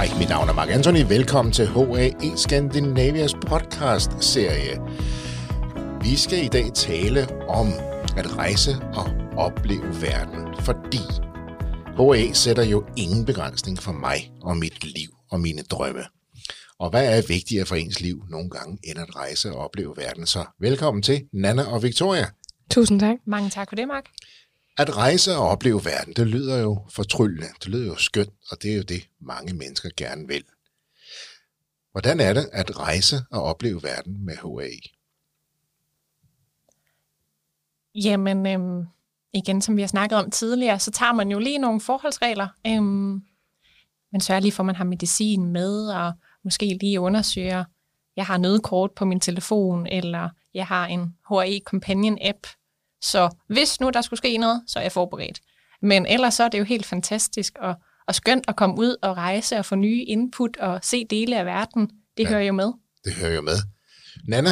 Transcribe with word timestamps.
Hej, 0.00 0.18
mit 0.18 0.28
navn 0.28 0.48
er 0.48 0.52
Mark 0.52 0.70
Anthony. 0.70 1.04
Velkommen 1.08 1.52
til 1.52 1.66
HAE 1.66 2.36
Scandinavias 2.36 3.34
podcast-serie. 3.34 4.80
Vi 6.02 6.16
skal 6.16 6.44
i 6.44 6.48
dag 6.48 6.72
tale 6.74 7.28
om 7.48 7.66
at 8.16 8.36
rejse 8.36 8.70
og 8.94 9.06
opleve 9.36 10.02
verden, 10.02 10.54
fordi 10.60 11.04
HAE 11.96 12.34
sætter 12.34 12.62
jo 12.62 12.84
ingen 12.96 13.24
begrænsning 13.24 13.78
for 13.78 13.92
mig 13.92 14.32
og 14.42 14.56
mit 14.56 14.84
liv 14.84 15.08
og 15.30 15.40
mine 15.40 15.62
drømme. 15.62 16.02
Og 16.78 16.90
hvad 16.90 17.18
er 17.18 17.22
vigtigere 17.28 17.66
for 17.66 17.74
ens 17.74 18.00
liv 18.00 18.22
nogle 18.30 18.50
gange, 18.50 18.78
end 18.84 18.98
at 18.98 19.16
rejse 19.16 19.52
og 19.52 19.58
opleve 19.64 19.94
verden? 19.96 20.26
Så 20.26 20.44
velkommen 20.60 21.02
til 21.02 21.22
Nana 21.32 21.72
og 21.72 21.82
Victoria. 21.82 22.26
Tusind 22.70 23.00
tak. 23.00 23.16
Mange 23.26 23.50
tak 23.50 23.68
for 23.68 23.76
det, 23.76 23.88
Mark. 23.88 24.04
At 24.78 24.96
rejse 24.96 25.36
og 25.36 25.48
opleve 25.48 25.84
verden, 25.84 26.12
det 26.12 26.26
lyder 26.26 26.58
jo 26.58 26.86
fortryllende, 26.88 27.48
det 27.58 27.68
lyder 27.68 27.86
jo 27.86 27.96
skønt, 27.96 28.32
og 28.50 28.62
det 28.62 28.72
er 28.72 28.76
jo 28.76 28.82
det, 28.82 29.08
mange 29.20 29.54
mennesker 29.54 29.90
gerne 29.96 30.26
vil. 30.28 30.44
Hvordan 31.92 32.20
er 32.20 32.32
det 32.32 32.48
at 32.52 32.78
rejse 32.78 33.16
og 33.30 33.42
opleve 33.42 33.82
verden 33.82 34.24
med 34.24 34.36
HAI? 34.36 34.80
Jamen, 37.94 38.46
øhm, 38.46 38.86
igen, 39.32 39.62
som 39.62 39.76
vi 39.76 39.82
har 39.82 39.88
snakket 39.88 40.18
om 40.18 40.30
tidligere, 40.30 40.78
så 40.78 40.90
tager 40.90 41.12
man 41.12 41.30
jo 41.30 41.38
lige 41.38 41.58
nogle 41.58 41.80
forholdsregler. 41.80 42.48
Øhm, 42.66 43.22
man 44.12 44.20
sørger 44.20 44.40
lige 44.40 44.52
for, 44.52 44.62
at 44.62 44.66
man 44.66 44.76
har 44.76 44.84
medicin 44.84 45.44
med, 45.46 45.88
og 45.88 46.12
måske 46.44 46.78
lige 46.80 47.00
undersøger, 47.00 47.64
jeg 48.16 48.26
har 48.26 48.38
nødkort 48.38 48.90
på 48.96 49.04
min 49.04 49.20
telefon, 49.20 49.86
eller 49.86 50.28
jeg 50.54 50.66
har 50.66 50.86
en 50.86 51.16
HAE 51.28 51.60
Companion 51.64 52.18
app, 52.20 52.46
så 53.00 53.30
hvis 53.46 53.80
nu 53.80 53.90
der 53.90 54.00
skulle 54.00 54.18
ske 54.18 54.36
noget, 54.36 54.62
så 54.66 54.78
er 54.78 54.82
jeg 54.82 54.92
forberedt. 54.92 55.40
Men 55.82 56.06
ellers 56.06 56.34
så 56.34 56.44
er 56.44 56.48
det 56.48 56.58
jo 56.58 56.64
helt 56.64 56.86
fantastisk 56.86 57.58
og, 57.58 57.74
og 58.06 58.14
skønt 58.14 58.44
at 58.48 58.56
komme 58.56 58.78
ud 58.78 58.96
og 59.02 59.16
rejse 59.16 59.56
og 59.56 59.64
få 59.64 59.74
nye 59.74 60.04
input 60.04 60.56
og 60.56 60.80
se 60.82 61.04
dele 61.04 61.38
af 61.38 61.46
verden. 61.46 61.90
Det 62.16 62.24
ja, 62.24 62.28
hører 62.28 62.42
jo 62.42 62.52
med. 62.52 62.72
Det 63.04 63.14
hører 63.14 63.34
jo 63.34 63.40
med. 63.40 63.56
Nana, 64.28 64.50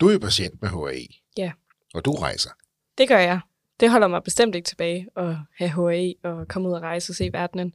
du 0.00 0.08
er 0.08 0.12
jo 0.12 0.18
patient 0.18 0.62
med 0.62 0.70
HAI. 0.70 1.20
Ja. 1.38 1.52
Og 1.94 2.04
du 2.04 2.12
rejser. 2.12 2.50
Det 2.98 3.08
gør 3.08 3.18
jeg. 3.18 3.40
Det 3.80 3.90
holder 3.90 4.08
mig 4.08 4.22
bestemt 4.22 4.54
ikke 4.54 4.66
tilbage 4.66 5.08
at 5.16 5.36
have 5.56 5.70
HAI 5.70 6.14
og 6.24 6.48
komme 6.48 6.68
ud 6.68 6.74
og 6.74 6.82
rejse 6.82 7.10
og 7.10 7.14
se 7.14 7.30
verdenen. 7.32 7.74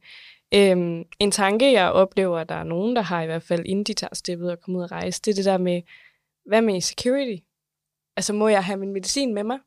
Øhm, 0.54 1.04
en 1.20 1.32
tanke, 1.32 1.74
jeg 1.74 1.92
oplever, 1.92 2.40
at 2.40 2.50
der 2.50 2.56
er 2.56 2.64
nogen, 2.64 2.96
der 2.96 3.02
har 3.02 3.22
i 3.22 3.26
hvert 3.26 3.44
fald, 3.44 3.66
inden 3.66 3.84
de 3.84 3.94
tager 3.94 4.16
steppet 4.16 4.52
og 4.52 4.62
kommer 4.62 4.80
ud 4.80 4.84
og 4.84 4.92
rejse, 4.92 5.22
det 5.26 5.32
er 5.32 5.36
det 5.36 5.46
der 5.46 5.58
med, 5.58 5.82
hvad 6.46 6.62
med 6.62 6.82
security? 6.82 7.44
Altså, 8.16 8.34
må 8.34 8.48
jeg 8.48 8.66
have 8.66 8.78
min 8.78 8.94
medicin 8.94 9.34
med 9.34 9.44
mig? 9.44 9.60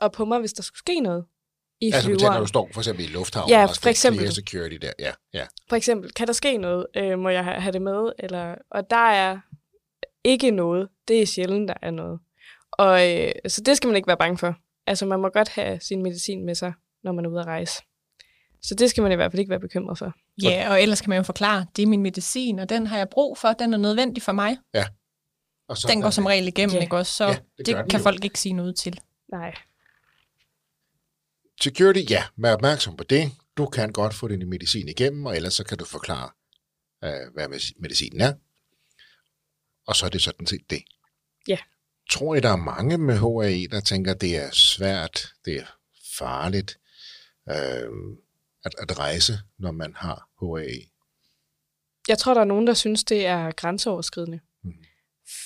Og 0.00 0.12
på 0.12 0.24
mig, 0.24 0.40
hvis 0.40 0.52
der 0.52 0.62
skulle 0.62 0.78
ske 0.78 1.00
noget 1.00 1.24
i 1.80 1.86
altså, 1.86 2.00
flyveren. 2.00 2.24
Altså, 2.24 2.32
når 2.32 2.40
du 2.40 2.46
står 2.46 2.68
for 2.72 2.80
eksempel 2.80 3.04
i 3.04 3.08
lufthavnen, 3.08 3.50
ja, 3.50 3.62
og 3.62 3.76
for 3.82 3.88
eksempel. 3.88 4.32
security 4.32 4.76
der. 4.82 4.92
Ja, 4.98 5.12
ja. 5.34 5.46
For 5.68 5.76
eksempel, 5.76 6.12
kan 6.12 6.26
der 6.26 6.32
ske 6.32 6.56
noget? 6.56 6.86
Øh, 6.96 7.18
må 7.18 7.28
jeg 7.28 7.44
have 7.44 7.72
det 7.72 7.82
med? 7.82 8.12
Eller, 8.18 8.54
og 8.70 8.90
der 8.90 9.10
er 9.10 9.38
ikke 10.24 10.50
noget. 10.50 10.88
Det 11.08 11.22
er 11.22 11.26
sjældent, 11.26 11.68
der 11.68 11.74
er 11.82 11.90
noget. 11.90 12.20
Og 12.72 13.10
øh, 13.10 13.32
så 13.46 13.60
det 13.60 13.76
skal 13.76 13.88
man 13.88 13.96
ikke 13.96 14.06
være 14.06 14.16
bange 14.16 14.38
for. 14.38 14.54
Altså, 14.86 15.06
man 15.06 15.20
må 15.20 15.28
godt 15.28 15.48
have 15.48 15.80
sin 15.80 16.02
medicin 16.02 16.44
med 16.44 16.54
sig, 16.54 16.72
når 17.04 17.12
man 17.12 17.24
er 17.24 17.28
ude 17.28 17.40
at 17.40 17.46
rejse. 17.46 17.82
Så 18.62 18.74
det 18.74 18.90
skal 18.90 19.02
man 19.02 19.12
i 19.12 19.14
hvert 19.14 19.32
fald 19.32 19.40
ikke 19.40 19.50
være 19.50 19.60
bekymret 19.60 19.98
for. 19.98 20.12
Ja, 20.42 20.70
og 20.70 20.82
ellers 20.82 21.00
kan 21.00 21.08
man 21.08 21.16
jo 21.16 21.22
forklare, 21.22 21.66
det 21.76 21.82
er 21.82 21.86
min 21.86 22.02
medicin, 22.02 22.58
og 22.58 22.68
den 22.68 22.86
har 22.86 22.98
jeg 22.98 23.08
brug 23.08 23.38
for, 23.38 23.52
den 23.52 23.74
er 23.74 23.78
nødvendig 23.78 24.22
for 24.22 24.32
mig. 24.32 24.56
Ja. 24.74 24.84
Og 25.68 25.76
så 25.76 25.88
den 25.88 26.02
går 26.02 26.10
som 26.10 26.26
regel 26.26 26.48
igennem, 26.48 26.74
ja. 26.74 26.80
ikke 26.80 26.96
også? 26.96 27.12
Så 27.12 27.24
ja, 27.24 27.36
det, 27.58 27.66
det 27.66 27.74
kan 27.74 27.98
jo. 27.98 27.98
folk 27.98 28.24
ikke 28.24 28.40
sige 28.40 28.52
noget 28.52 28.76
til. 28.76 29.00
Nej. 29.32 29.54
Security, 31.60 32.10
ja, 32.10 32.24
vær 32.36 32.54
opmærksom 32.54 32.96
på 32.96 33.04
det. 33.04 33.32
Du 33.56 33.66
kan 33.66 33.92
godt 33.92 34.14
få 34.14 34.28
din 34.28 34.50
medicin 34.50 34.88
igennem, 34.88 35.26
og 35.26 35.36
ellers 35.36 35.54
så 35.54 35.64
kan 35.64 35.78
du 35.78 35.84
forklare, 35.84 36.30
uh, 37.02 37.34
hvad 37.34 37.48
medicinen 37.80 38.20
er. 38.20 38.32
Og 39.86 39.96
så 39.96 40.06
er 40.06 40.10
det 40.10 40.22
sådan 40.22 40.46
set 40.46 40.70
det. 40.70 40.82
Ja. 41.48 41.58
Tror 42.10 42.34
I, 42.34 42.40
der 42.40 42.48
er 42.48 42.56
mange 42.56 42.98
med 42.98 43.14
HAE, 43.14 43.66
der 43.66 43.80
tænker, 43.80 44.14
at 44.14 44.20
det 44.20 44.36
er 44.36 44.50
svært, 44.50 45.32
det 45.44 45.56
er 45.56 45.66
farligt 46.18 46.78
uh, 47.46 48.16
at, 48.64 48.74
at 48.78 48.98
rejse, 48.98 49.38
når 49.58 49.72
man 49.72 49.94
har 49.96 50.28
HAE? 50.40 50.80
Jeg 52.08 52.18
tror, 52.18 52.34
der 52.34 52.40
er 52.40 52.44
nogen, 52.44 52.66
der 52.66 52.74
synes, 52.74 53.04
det 53.04 53.26
er 53.26 53.52
grænseoverskridende. 53.52 54.40
Mm. 54.62 54.72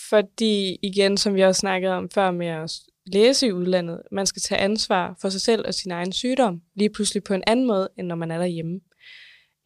Fordi 0.09 0.79
igen, 0.83 1.17
som 1.17 1.35
vi 1.35 1.43
også 1.43 1.59
snakkede 1.59 1.93
om 1.93 2.11
før 2.11 2.31
med 2.31 2.47
at 2.47 2.81
læse 3.07 3.47
i 3.47 3.53
udlandet, 3.53 4.03
man 4.13 4.27
skal 4.27 4.43
tage 4.43 4.61
ansvar 4.61 5.17
for 5.21 5.29
sig 5.29 5.41
selv 5.41 5.67
og 5.67 5.75
sin 5.75 5.91
egen 5.91 6.13
sygdom, 6.13 6.63
lige 6.75 6.91
pludselig 6.91 7.25
på 7.25 7.35
en 7.35 7.43
anden 7.47 7.67
måde, 7.67 7.89
end 7.99 8.07
når 8.07 8.17
man 8.17 8.31
er 8.31 8.39
derhjemme. 8.39 8.81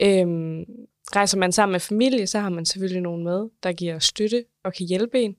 Øhm, 0.02 0.64
rejser 1.16 1.38
man 1.38 1.52
sammen 1.52 1.72
med 1.72 1.80
familie, 1.80 2.26
så 2.26 2.38
har 2.38 2.48
man 2.48 2.64
selvfølgelig 2.64 3.02
nogen 3.02 3.24
med, 3.24 3.48
der 3.62 3.72
giver 3.72 3.98
støtte 3.98 4.44
og 4.64 4.74
kan 4.74 4.86
hjælpe 4.86 5.20
en. 5.20 5.36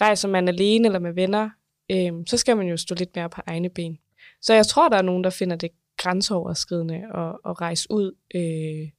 Rejser 0.00 0.28
man 0.28 0.48
alene 0.48 0.88
eller 0.88 0.98
med 0.98 1.12
venner, 1.12 1.50
øhm, 1.90 2.26
så 2.26 2.36
skal 2.36 2.56
man 2.56 2.66
jo 2.66 2.76
stå 2.76 2.94
lidt 2.94 3.16
mere 3.16 3.30
på 3.30 3.40
egne 3.46 3.70
ben. 3.70 3.98
Så 4.42 4.54
jeg 4.54 4.66
tror, 4.66 4.88
der 4.88 4.96
er 4.96 5.02
nogen, 5.02 5.24
der 5.24 5.30
finder 5.30 5.56
det 5.56 5.70
grænseoverskridende 5.96 6.94
at, 6.94 7.36
at 7.50 7.60
rejse 7.60 7.86
ud. 7.90 8.12
Øh, 8.34 8.90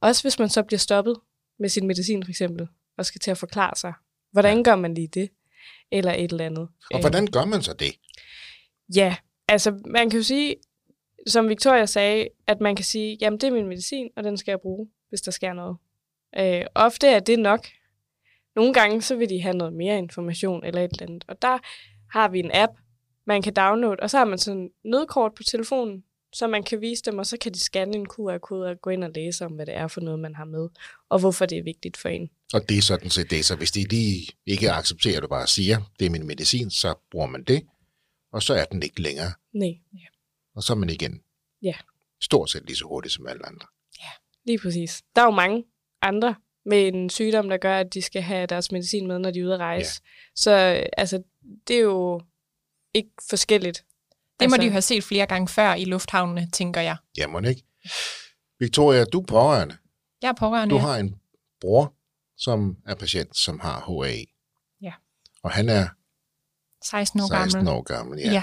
også 0.00 0.22
hvis 0.22 0.38
man 0.38 0.48
så 0.48 0.62
bliver 0.62 0.78
stoppet 0.78 1.16
med 1.58 1.68
sin 1.68 1.86
medicin 1.86 2.24
for 2.24 2.30
eksempel, 2.30 2.68
og 2.98 3.06
skal 3.06 3.20
til 3.20 3.30
at 3.30 3.38
forklare 3.38 3.76
sig. 3.76 3.92
Hvordan 4.32 4.62
gør 4.62 4.76
man 4.76 4.94
lige 4.94 5.08
det? 5.08 5.30
Eller 5.92 6.12
et 6.12 6.30
eller 6.30 6.46
andet. 6.46 6.68
Og 6.90 7.00
hvordan 7.00 7.26
gør 7.26 7.44
man 7.44 7.62
så 7.62 7.72
det? 7.72 7.92
Ja, 8.96 9.16
altså 9.48 9.80
man 9.86 10.10
kan 10.10 10.18
jo 10.18 10.24
sige, 10.24 10.56
som 11.26 11.48
Victoria 11.48 11.86
sagde, 11.86 12.28
at 12.46 12.60
man 12.60 12.76
kan 12.76 12.84
sige, 12.84 13.18
jamen 13.20 13.40
det 13.40 13.46
er 13.46 13.52
min 13.52 13.68
medicin, 13.68 14.08
og 14.16 14.24
den 14.24 14.36
skal 14.36 14.52
jeg 14.52 14.60
bruge, 14.60 14.88
hvis 15.08 15.20
der 15.20 15.30
sker 15.30 15.52
noget. 15.52 15.76
Øh, 16.38 16.66
ofte 16.74 17.08
er 17.08 17.20
det 17.20 17.38
nok. 17.38 17.66
Nogle 18.56 18.74
gange 18.74 19.02
så 19.02 19.16
vil 19.16 19.28
de 19.28 19.42
have 19.42 19.56
noget 19.56 19.72
mere 19.72 19.98
information 19.98 20.64
eller 20.64 20.80
et 20.80 20.90
eller 20.92 21.06
andet. 21.06 21.24
Og 21.28 21.42
der 21.42 21.58
har 22.12 22.28
vi 22.28 22.38
en 22.38 22.50
app, 22.54 22.72
man 23.26 23.42
kan 23.42 23.52
downloade, 23.52 24.00
og 24.02 24.10
så 24.10 24.18
har 24.18 24.24
man 24.24 24.38
sådan 24.38 24.60
en 24.60 24.70
nødkort 24.84 25.34
på 25.34 25.42
telefonen, 25.42 26.04
så 26.36 26.46
man 26.46 26.62
kan 26.62 26.80
vise 26.80 27.02
dem, 27.02 27.18
og 27.18 27.26
så 27.26 27.36
kan 27.38 27.52
de 27.52 27.60
scanne 27.60 27.96
en 27.96 28.06
QR-kode 28.06 28.68
og 28.68 28.80
gå 28.80 28.90
ind 28.90 29.04
og 29.04 29.10
læse 29.14 29.44
om, 29.44 29.52
hvad 29.52 29.66
det 29.66 29.74
er 29.74 29.88
for 29.88 30.00
noget, 30.00 30.20
man 30.20 30.34
har 30.34 30.44
med, 30.44 30.68
og 31.08 31.18
hvorfor 31.18 31.46
det 31.46 31.58
er 31.58 31.62
vigtigt 31.62 31.96
for 31.96 32.08
en. 32.08 32.30
Og 32.54 32.68
det 32.68 32.78
er 32.78 32.82
sådan 32.82 33.10
set 33.10 33.30
det, 33.30 33.44
så 33.44 33.56
hvis 33.56 33.70
de 33.70 33.82
lige 33.84 34.26
ikke 34.46 34.70
accepterer, 34.70 35.16
at 35.16 35.22
du 35.22 35.28
bare 35.28 35.46
siger, 35.46 35.80
det 35.98 36.06
er 36.06 36.10
min 36.10 36.26
medicin, 36.26 36.70
så 36.70 36.94
bruger 37.10 37.26
man 37.26 37.44
det, 37.44 37.66
og 38.32 38.42
så 38.42 38.54
er 38.54 38.64
den 38.64 38.82
ikke 38.82 39.02
længere. 39.02 39.32
Nej. 39.52 39.78
Ja. 39.94 40.06
Og 40.54 40.62
så 40.62 40.72
er 40.72 40.76
man 40.76 40.90
igen 40.90 41.22
Ja. 41.62 41.74
stort 42.20 42.50
set 42.50 42.66
lige 42.66 42.76
så 42.76 42.84
hurtigt 42.84 43.14
som 43.14 43.26
alle 43.26 43.46
andre. 43.46 43.66
Lige 44.46 44.58
præcis. 44.58 45.02
Der 45.16 45.22
er 45.22 45.26
jo 45.26 45.30
mange 45.30 45.64
andre 46.02 46.34
med 46.64 46.88
en 46.88 47.10
sygdom, 47.10 47.48
der 47.48 47.56
gør, 47.56 47.78
at 47.78 47.94
de 47.94 48.02
skal 48.02 48.22
have 48.22 48.46
deres 48.46 48.72
medicin 48.72 49.06
med, 49.06 49.18
når 49.18 49.30
de 49.30 49.40
er 49.40 49.44
ude 49.44 49.54
at 49.54 49.60
rejse. 49.60 50.00
Ja. 50.04 50.10
Så 50.34 50.50
altså, 50.96 51.22
det 51.68 51.76
er 51.76 51.80
jo 51.80 52.20
ikke 52.94 53.10
forskelligt. 53.30 53.84
Det 54.40 54.50
må 54.50 54.54
Altså- 54.54 54.60
de 54.60 54.66
jo 54.66 54.72
have 54.72 54.82
set 54.82 55.04
flere 55.04 55.26
gange 55.26 55.48
før 55.48 55.74
i 55.74 55.84
lufthavnene, 55.84 56.50
tænker 56.52 56.80
jeg. 56.80 56.96
Jamen 57.16 57.44
ikke. 57.44 57.62
Victoria, 58.60 59.04
du 59.04 59.20
er 59.20 59.24
pårørende. 59.26 59.76
Jeg 60.22 60.28
er 60.28 60.32
pårørende. 60.38 60.74
Du 60.74 60.78
har 60.78 60.96
en 60.96 61.14
bror, 61.60 61.94
som 62.38 62.76
er 62.86 62.94
patient, 62.94 63.36
som 63.36 63.60
har 63.60 63.80
HAE. 63.80 64.24
Ja. 64.82 64.92
Og 65.42 65.50
han 65.50 65.68
er 65.68 65.88
16 66.84 67.20
år 67.20 67.26
16 67.28 67.52
gammel. 67.64 67.72
år 67.74 67.82
gammel. 67.82 68.18
Ja. 68.20 68.32
Ja. 68.32 68.42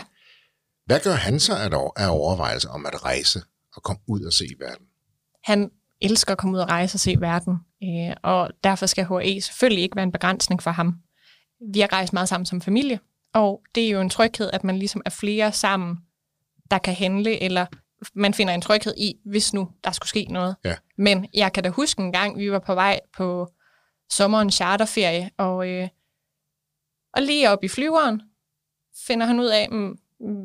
Hvad 0.86 1.00
gør 1.04 1.14
han 1.14 1.40
så 1.40 1.56
af 1.56 1.70
over- 1.74 1.92
af 2.00 2.10
overvejelser 2.10 2.70
om 2.70 2.86
at 2.86 3.04
rejse 3.04 3.42
og 3.76 3.84
komme 3.84 4.02
ud 4.08 4.22
og 4.22 4.34
se 4.34 4.46
verden? 4.60 4.86
Han 5.44 5.72
elsker 6.02 6.32
at 6.32 6.38
komme 6.38 6.56
ud 6.56 6.62
og 6.62 6.70
rejse 6.70 6.96
og 6.96 7.00
se 7.00 7.16
verden, 7.20 7.54
øh, 7.84 8.16
og 8.24 8.50
derfor 8.64 8.86
skal 8.86 9.06
HAE 9.06 9.42
selvfølgelig 9.42 9.84
ikke 9.84 9.96
være 9.96 10.04
en 10.04 10.12
begrænsning 10.12 10.64
for 10.64 10.72
ham. 10.72 10.96
Vi 11.74 11.80
har 11.80 11.94
rejst 11.94 12.14
meget 12.14 12.30
sammen 12.30 12.46
som 12.46 12.62
familie, 12.62 13.00
og 13.34 13.62
det 13.76 13.86
er 13.86 13.90
jo 13.90 14.02
en 14.02 14.10
tryghed, 14.10 14.50
at 14.54 14.64
man 14.64 14.78
ligesom 14.78 15.02
er 15.06 15.10
flere 15.10 15.52
sammen, 15.52 15.98
der 16.72 16.78
kan 16.78 16.94
handle, 16.94 17.44
eller 17.44 17.66
man 18.14 18.34
finder 18.34 18.54
en 18.54 18.62
tryghed 18.62 18.94
i, 18.98 19.16
hvis 19.26 19.54
nu 19.54 19.70
der 19.84 19.92
skulle 19.92 20.10
ske 20.10 20.28
noget. 20.30 20.56
Ja. 20.66 20.76
Men 20.98 21.28
jeg 21.34 21.54
kan 21.54 21.64
da 21.64 21.70
huske 21.70 22.02
en 22.02 22.12
gang, 22.12 22.38
vi 22.38 22.52
var 22.52 22.60
på 22.60 22.76
vej 22.76 23.00
på 23.18 23.48
sommerens 24.12 24.56
charterferie, 24.56 25.30
og, 25.38 25.68
øh, 25.68 25.88
og 27.14 27.22
lige 27.22 27.50
op 27.50 27.64
i 27.64 27.68
flyveren 27.68 28.22
finder 29.08 29.26
han 29.26 29.40
ud 29.40 29.46
af, 29.46 29.70
mm, 29.72 29.98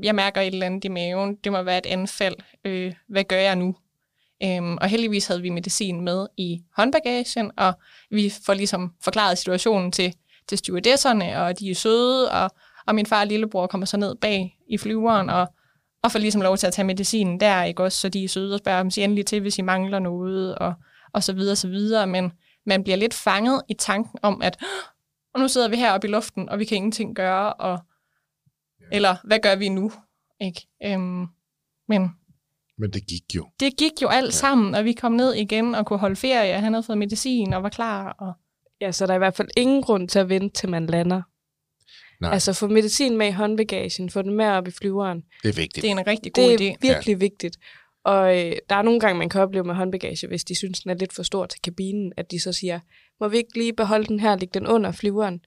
jeg 0.02 0.14
mærker 0.14 0.41
et 0.41 0.46
eller 0.46 0.67
andet 0.67 0.84
i 0.84 0.88
maven, 0.88 1.37
det 1.44 1.52
må 1.52 1.62
være 1.62 1.79
et 1.79 1.87
anfald, 1.87 2.37
øh, 2.64 2.94
hvad 3.08 3.25
gør 3.25 3.37
jeg 3.37 3.56
nu? 3.56 3.76
Øhm, 4.43 4.76
og 4.76 4.88
heldigvis 4.88 5.26
havde 5.26 5.43
vi 5.43 5.50
medicin 5.50 6.00
med 6.00 6.26
i 6.37 6.62
håndbagagen, 6.76 7.50
og 7.56 7.73
vi 8.11 8.32
får 8.46 8.55
ligesom 8.55 8.94
forklaret 9.02 9.38
situationen 9.38 9.93
til, 9.93 10.14
til 10.49 10.58
stewardesserne, 10.58 11.43
og 11.43 11.58
de 11.58 11.70
er 11.70 11.75
søde, 11.75 12.32
og, 12.32 12.50
og 12.88 12.94
min 12.94 13.06
far 13.06 13.20
og 13.20 13.26
lillebror 13.26 13.67
kommer 13.67 13.85
så 13.85 13.96
ned 13.96 14.14
bag 14.14 14.58
i 14.69 14.79
flyveren, 14.79 15.31
og, 15.31 15.49
og 16.02 16.12
får 16.12 16.19
ligesom 16.19 16.43
lov 16.43 16.56
til 16.56 16.67
at 16.67 16.73
tage 16.73 16.87
medicinen 16.87 17.40
der, 17.40 17.62
ikke 17.62 17.82
også, 17.82 17.99
så 17.99 18.08
de 18.08 18.25
er 18.25 18.29
søde 18.29 18.55
og 18.55 18.58
spørger 18.58 18.82
dem, 18.82 18.90
sig 18.90 19.05
endelig 19.05 19.26
til, 19.26 19.40
hvis 19.40 19.58
I 19.58 19.62
mangler 19.62 19.99
noget, 19.99 20.55
og, 20.55 20.75
og 21.12 21.23
så 21.23 21.32
videre, 21.32 21.56
så 21.56 21.69
videre, 21.69 22.06
men 22.06 22.32
man 22.67 22.82
bliver 22.85 22.96
lidt 22.96 23.14
fanget 23.14 23.62
i 23.69 23.75
tanken 23.75 24.19
om, 24.23 24.43
at 24.43 24.62
og 25.35 25.40
nu 25.40 25.49
sidder 25.49 25.69
vi 25.69 25.76
heroppe 25.76 26.08
i 26.08 26.11
luften, 26.11 26.49
og 26.49 26.58
vi 26.58 26.64
kan 26.64 26.76
ingenting 26.76 27.17
gøre, 27.17 27.52
og, 27.52 27.79
eller 28.93 29.17
hvad 29.25 29.38
gør 29.43 29.56
vi 29.56 29.69
nu? 29.69 29.93
Ikke? 30.41 30.67
Øhm, 30.84 31.26
men 31.88 32.11
Men 32.79 32.91
det 32.93 33.06
gik 33.06 33.34
jo. 33.34 33.49
Det 33.61 33.76
gik 33.76 34.02
jo 34.02 34.08
alt 34.08 34.26
ja. 34.26 34.31
sammen, 34.31 34.75
og 34.75 34.84
vi 34.84 34.93
kom 34.93 35.12
ned 35.12 35.34
igen 35.34 35.75
og 35.75 35.87
kunne 35.87 35.99
holde 35.99 36.17
ferie, 36.17 36.55
og 36.55 36.62
han 36.62 36.73
havde 36.73 36.82
fået 36.82 36.99
medicin 36.99 37.52
og 37.52 37.62
var 37.62 37.69
klar. 37.69 38.12
Og... 38.19 38.32
Ja, 38.81 38.93
så 38.93 39.06
der 39.06 39.12
er 39.12 39.17
i 39.17 39.19
hvert 39.19 39.37
fald 39.37 39.49
ingen 39.56 39.82
grund 39.82 40.08
til 40.08 40.19
at 40.19 40.29
vente, 40.29 40.61
til 40.61 40.69
man 40.69 40.87
lander. 40.87 41.23
Nej, 42.20 42.32
Altså 42.32 42.53
få 42.53 42.69
medicin 42.69 43.17
med 43.17 43.29
i 43.29 43.31
håndbagagen, 43.31 44.11
få 44.11 44.23
den 44.23 44.35
med 44.37 44.47
op 44.47 44.69
i 44.69 44.70
flyveren. 44.70 45.23
det 45.43 45.49
er 45.49 45.53
vigtigt. 45.53 45.82
Det 45.82 45.91
er 45.91 45.93
en 45.99 46.06
rigtig 46.06 46.32
god 46.32 46.44
Det 46.44 46.53
er 46.55 46.59
idé. 46.73 46.76
virkelig 46.82 47.12
ja. 47.12 47.19
vigtigt. 47.19 47.56
Og 48.05 48.38
øh, 48.47 48.53
der 48.70 48.76
er 48.76 48.82
nogle 48.82 49.00
gange, 49.00 49.19
man 49.19 49.29
kan 49.29 49.41
opleve 49.41 49.65
med 49.65 49.75
håndbagage, 49.75 50.26
hvis 50.26 50.44
de 50.44 50.55
synes, 50.55 50.81
den 50.81 50.91
er 50.91 50.94
lidt 50.94 51.12
for 51.12 51.23
stor 51.23 51.47
til 51.47 51.61
kabinen, 51.62 52.12
at 52.17 52.31
de 52.31 52.41
så 52.41 52.53
siger, 52.53 52.81
må 53.20 53.29
vi 53.29 53.37
ikke 53.37 53.59
lige 53.59 53.73
beholde 53.73 54.06
den 54.06 54.20
her, 54.20 54.37
lægge 54.37 54.59
den 54.61 54.67
under 54.67 54.93
flyveren? 54.93 55.41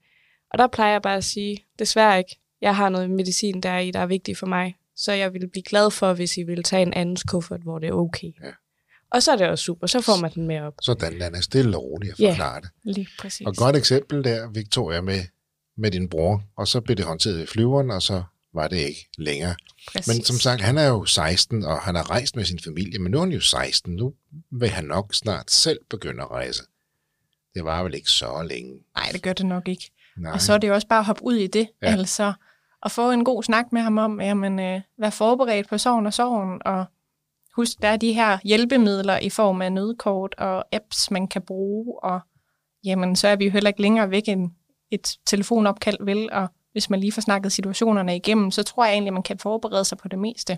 Og 0.54 0.58
der 0.60 0.68
plejer 0.68 0.92
jeg 0.92 1.02
bare 1.02 1.18
at 1.18 1.24
sige, 1.24 1.66
desværre 1.80 2.18
ikke. 2.18 2.40
Jeg 2.62 2.76
har 2.76 2.90
noget 2.90 3.10
medicin 3.10 3.62
der 3.62 3.78
i, 3.78 3.92
der 3.92 4.00
er 4.00 4.06
vigtigt 4.06 4.38
for 4.38 4.48
mig. 4.48 4.76
Så 4.96 5.12
jeg 5.12 5.34
ville 5.34 5.48
blive 5.50 5.64
glad 5.64 5.92
for, 5.92 6.14
hvis 6.14 6.38
I 6.38 6.44
ville 6.44 6.64
tage 6.64 6.82
en 6.82 6.94
andens 6.94 7.24
kuffert, 7.24 7.62
hvor 7.62 7.80
det 7.80 7.90
er 7.90 7.94
okay. 7.94 8.28
Ja. 8.44 8.52
Og 9.12 9.24
så 9.24 9.32
er 9.32 9.36
det 9.36 9.48
også 9.48 9.64
super, 9.64 9.88
så 9.88 10.02
får 10.02 10.22
man 10.22 10.32
den 10.34 10.48
med 10.48 10.60
op. 10.62 10.74
Sådan 10.82 11.20
jeg 11.20 11.44
stille 11.44 11.78
og 11.78 11.84
roligt 11.84 12.14
at 12.14 12.20
Ja. 12.20 12.30
forklare 12.32 12.62
det. 12.62 12.70
Lige 12.84 13.08
præcis. 13.20 13.48
Og 13.48 13.56
godt 13.56 13.76
eksempel 13.76 14.24
der, 14.24 14.50
Victoria, 14.54 15.02
med, 15.02 15.20
med 15.78 15.92
din 15.92 16.10
bror. 16.10 16.42
Og 16.58 16.68
så 16.68 16.82
blev 16.82 16.98
det 16.98 17.06
håndteret 17.06 17.44
i 17.44 17.46
flyveren, 17.46 17.92
og 17.92 18.02
så 18.02 18.24
var 18.54 18.68
det 18.68 18.78
ikke 18.78 19.10
længere. 19.18 19.56
præcis. 19.88 20.08
Men 20.08 20.24
som 20.24 20.36
sagt, 20.36 20.62
han 20.62 20.78
er 20.78 20.88
jo 20.88 21.06
16, 21.06 21.64
og 21.66 21.80
han 21.80 21.96
har 21.96 22.10
rejst 22.10 22.36
med 22.36 22.46
sin 22.46 22.60
familie, 22.60 23.00
men 23.00 23.12
nu 23.12 23.18
er 23.18 23.22
han 23.22 23.32
jo 23.32 23.40
16. 23.42 23.96
Nu 23.96 24.14
vil 24.52 24.70
han 24.70 24.84
nok 24.86 25.14
snart 25.14 25.52
selv 25.52 25.80
begynde 25.90 26.22
at 26.22 26.32
rejse. 26.32 26.64
Det 27.56 27.64
var 27.66 27.84
vel 27.84 27.94
ikke 27.96 28.10
så 28.10 28.44
længe. 28.50 28.72
Nej, 28.96 29.10
det 29.14 29.22
gør 29.22 29.34
det 29.34 29.46
nok 29.46 29.68
ikke. 29.68 29.92
Nej. 30.18 30.32
Og 30.32 30.42
så 30.42 30.54
er 30.54 30.58
det 30.58 30.68
jo 30.68 30.74
også 30.74 30.88
bare 30.88 31.00
at 31.00 31.06
hoppe 31.06 31.24
ud 31.24 31.36
i 31.36 31.48
det, 31.48 31.68
Ja. 31.82 31.88
altså 31.88 32.34
at 32.86 32.92
få 32.92 33.12
en 33.12 33.24
god 33.26 33.44
snak 33.44 33.66
med 33.72 33.82
ham 33.82 33.98
om, 33.98 34.22
jamen, 34.22 34.60
øh, 34.60 34.82
vær 35.00 35.10
forberedt 35.10 35.70
på 35.70 35.78
sorgen 35.78 36.06
og 36.06 36.14
sorgen, 36.14 36.62
og 36.66 36.86
husk, 37.56 37.82
der 37.82 37.88
er 37.88 37.98
de 37.98 38.14
her 38.14 38.38
hjælpemidler 38.44 39.18
i 39.20 39.30
form 39.30 39.62
af 39.62 39.72
nødkort 39.72 40.36
og 40.38 40.66
apps, 40.72 41.12
man 41.12 41.28
kan 41.28 41.42
bruge, 41.42 42.04
og 42.04 42.20
jamen, 42.84 43.16
så 43.16 43.28
er 43.28 43.36
vi 43.36 43.46
jo 43.46 43.52
heller 43.52 43.68
ikke 43.68 43.82
længere 43.82 44.10
væk 44.10 44.24
end 44.28 44.52
et 44.92 45.18
telefonopkald, 45.26 45.98
vel, 46.06 46.32
og 46.32 46.48
hvis 46.72 46.90
man 46.90 47.00
lige 47.00 47.12
får 47.12 47.22
snakket 47.22 47.52
situationerne 47.52 48.16
igennem, 48.16 48.52
så 48.52 48.64
tror 48.64 48.86
jeg 48.86 48.94
egentlig, 48.94 49.14
man 49.14 49.24
kan 49.24 49.40
forberede 49.40 49.86
sig 49.86 49.98
på 49.98 50.08
det 50.08 50.20
meste. 50.20 50.58